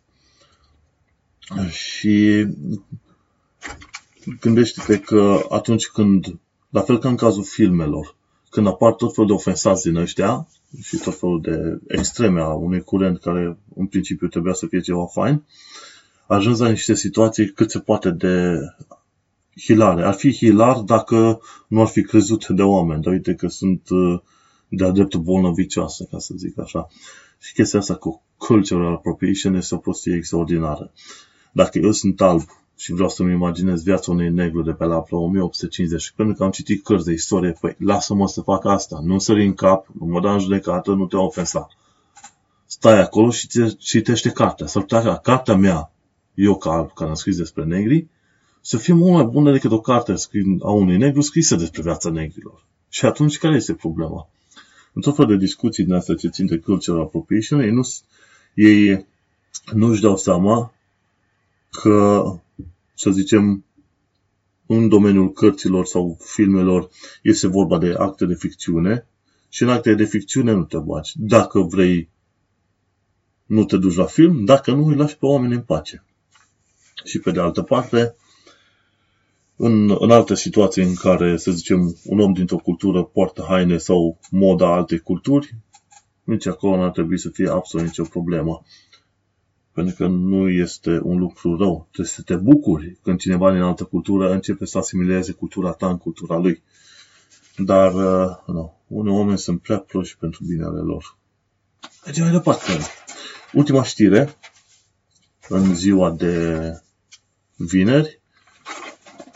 [1.69, 2.47] Și
[4.39, 8.15] gândește-te că atunci când, la fel ca în cazul filmelor,
[8.49, 10.47] când apar tot felul de ofensați din ăștia
[10.81, 15.05] și tot felul de extreme a unui curent care în principiu trebuia să fie ceva
[15.05, 15.43] fain,
[16.35, 18.59] ajungi la niște situații cât se poate de
[19.59, 20.03] hilare.
[20.03, 23.01] Ar fi hilar dacă nu ar fi crezut de oameni.
[23.01, 24.19] Dar uite că sunt uh,
[24.67, 26.87] de-a dreptul bolnăvicioasă, ca să zic așa.
[27.39, 30.91] Și chestia asta cu cultural appropriation este o prostie extraordinară.
[31.51, 32.41] Dacă eu sunt alb
[32.77, 36.51] și vreau să-mi imaginez viața unui negru de pe la 1850 și pentru că am
[36.51, 40.19] citit cărți de istorie, păi lasă-mă să fac asta, nu sări în cap, nu mă
[40.19, 41.67] da în judecată, nu te ofensa.
[42.65, 44.65] Stai acolo și citește cartea.
[44.65, 45.90] S-ar putea ca cartea mea,
[46.33, 48.07] eu ca alb, care am scris despre negri,
[48.61, 50.13] să fie mult mai bună decât o carte
[50.61, 52.65] a unui negru scrisă despre viața negrilor.
[52.89, 54.29] Și atunci care este problema?
[54.93, 57.81] În tot fel de discuții din astea ce țin de cultural appropriation, ei nu,
[58.53, 59.05] ei
[59.73, 60.73] nu își dau seama
[61.69, 62.23] că,
[62.93, 63.65] să zicem,
[64.65, 66.89] în domeniul cărților sau filmelor
[67.21, 69.05] este vorba de acte de ficțiune
[69.49, 71.13] și în acte de ficțiune nu te bagi.
[71.15, 72.09] Dacă vrei,
[73.45, 76.03] nu te duci la film, dacă nu, îi lași pe oameni în pace.
[77.03, 78.15] Și pe de altă parte,
[79.55, 84.19] în, în alte situații în care, să zicem, un om dintr-o cultură poartă haine sau
[84.29, 85.55] moda alte culturi,
[86.23, 88.63] nici acolo nu ar trebui să fie absolut nicio problemă.
[89.73, 91.87] Pentru că nu este un lucru rău.
[91.91, 95.97] Trebuie să te bucuri când cineva din altă cultură începe să asimileze cultura ta în
[95.97, 96.63] cultura lui.
[97.57, 101.17] Dar, uh, nu, unii oameni sunt prea proști pentru binele lor.
[102.05, 102.71] Mergem mai departe.
[103.53, 104.35] Ultima știre,
[105.49, 106.73] în ziua de
[107.65, 108.19] vineri,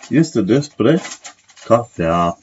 [0.10, 1.02] este despre
[1.66, 2.38] cafea.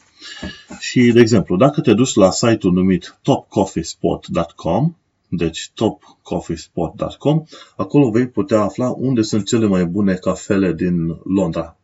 [0.78, 4.96] Și, de exemplu, dacă te duci la site-ul numit topcoffeespot.com,
[5.28, 7.44] deci topcoffeespot.com,
[7.76, 11.76] acolo vei putea afla unde sunt cele mai bune cafele din Londra.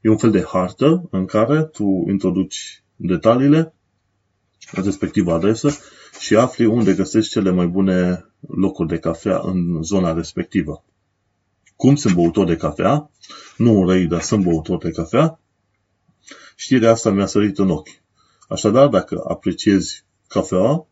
[0.00, 3.74] E un fel de hartă în care tu introduci detaliile
[4.72, 5.70] respectiva adresă
[6.18, 10.84] și afli unde găsești cele mai bune locuri de cafea în zona respectivă.
[11.84, 13.10] Cum sunt băutor de cafea,
[13.56, 15.40] nu urei, dar sunt băutor de cafea,
[16.56, 18.02] știrea asta mi-a sărit în ochi.
[18.48, 20.86] Așadar, dacă apreciezi cafeaua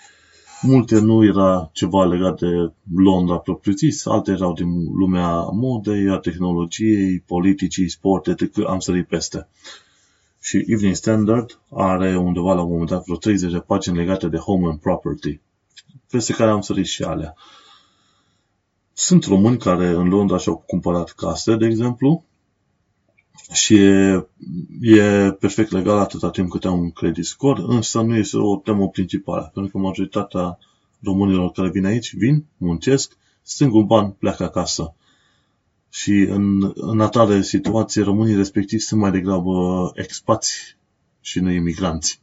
[0.62, 7.20] multe nu era ceva legat de Londra propriu-zis, alte erau din lumea modei, a tehnologiei,
[7.20, 8.58] politicii, sport, etc.
[8.66, 9.48] Am sărit peste.
[10.40, 14.36] Și Evening Standard are undeva la un moment dat vreo 30 de pagini legate de
[14.36, 15.40] home and property,
[16.10, 17.34] peste care am sărit și alea.
[18.92, 22.24] Sunt români care în Londra și-au cumpărat case, de exemplu,
[23.52, 24.26] și e,
[24.80, 28.88] e perfect legal atâta timp cât au un credit score, însă nu este o temă
[28.88, 30.58] principală, pentru că majoritatea
[31.02, 34.94] românilor care vin aici, vin, muncesc, strâng un ban, pleacă acasă.
[35.90, 39.52] Și în, în atare situație, românii respectivi sunt mai degrabă
[39.94, 40.76] expați
[41.20, 42.20] și nu imigranți.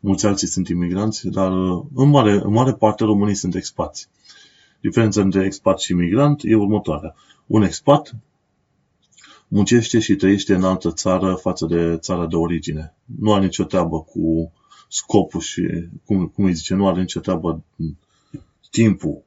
[0.00, 1.52] Mulți alții sunt imigranți, dar
[1.94, 4.08] în mare, în mare parte românii sunt expați.
[4.80, 7.14] Diferența între expat și imigrant e următoarea.
[7.46, 8.16] Un expat
[9.48, 12.94] muncește și trăiește în altă țară față de țara de origine.
[13.04, 14.52] Nu are nicio treabă cu
[14.88, 17.62] scopul și, cum, cum îi zice, nu are nicio treabă
[18.70, 19.22] timpul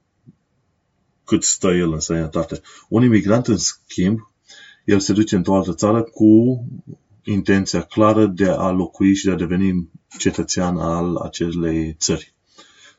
[1.25, 2.61] cât stă el în sănătate.
[2.89, 4.19] Un imigrant, în schimb,
[4.85, 6.63] el se duce într-o altă țară cu
[7.23, 12.33] intenția clară de a locui și de a deveni cetățean al acelei țări.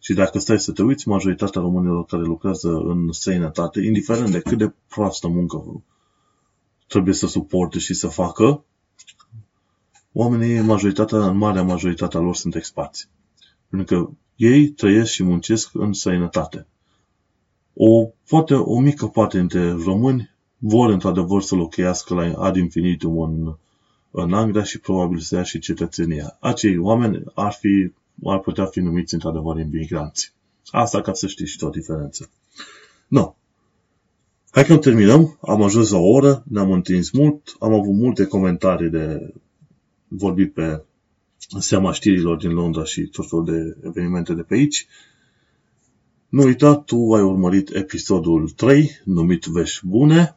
[0.00, 4.58] Și dacă stai să te uiți, majoritatea românilor care lucrează în străinătate, indiferent de cât
[4.58, 5.82] de proastă muncă
[6.86, 8.64] trebuie să suporte și să facă,
[10.12, 13.08] oamenii, majoritatea, în marea majoritatea lor sunt expați.
[13.68, 16.66] Pentru că ei trăiesc și muncesc în sănătate.
[17.74, 23.54] O, poate o mică parte dintre români vor într-adevăr să locuiască la ad infinitum în,
[24.10, 26.36] în Anglia și probabil să ia și cetățenia.
[26.40, 27.92] Acei oameni ar, fi,
[28.24, 30.32] ar putea fi numiți într-adevăr imigranți.
[30.70, 32.30] Asta ca să știi și o diferență.
[33.08, 33.34] No.
[34.50, 35.38] Hai că terminăm.
[35.40, 39.34] Am ajuns la o oră, ne-am întins mult, am avut multe comentarii de
[40.08, 40.82] vorbit pe
[41.58, 44.86] seama știrilor din Londra și tot felul de evenimente de pe aici.
[46.34, 50.36] Nu uita, tu ai urmărit episodul 3, numit Vești Bune,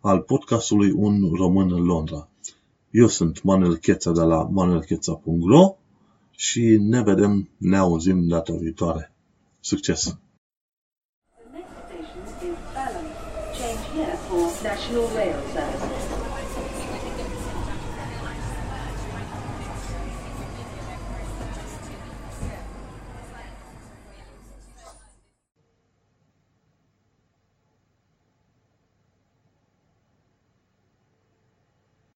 [0.00, 2.28] al podcastului Un Român în Londra.
[2.90, 5.76] Eu sunt Manuel Cheța de la manuelcheța.ro
[6.30, 9.12] și ne vedem, ne auzim data viitoare.
[9.60, 10.02] Succes!
[10.02, 10.16] The
[11.52, 13.06] next station is Balham.
[13.58, 15.79] Change here for National Rail Service.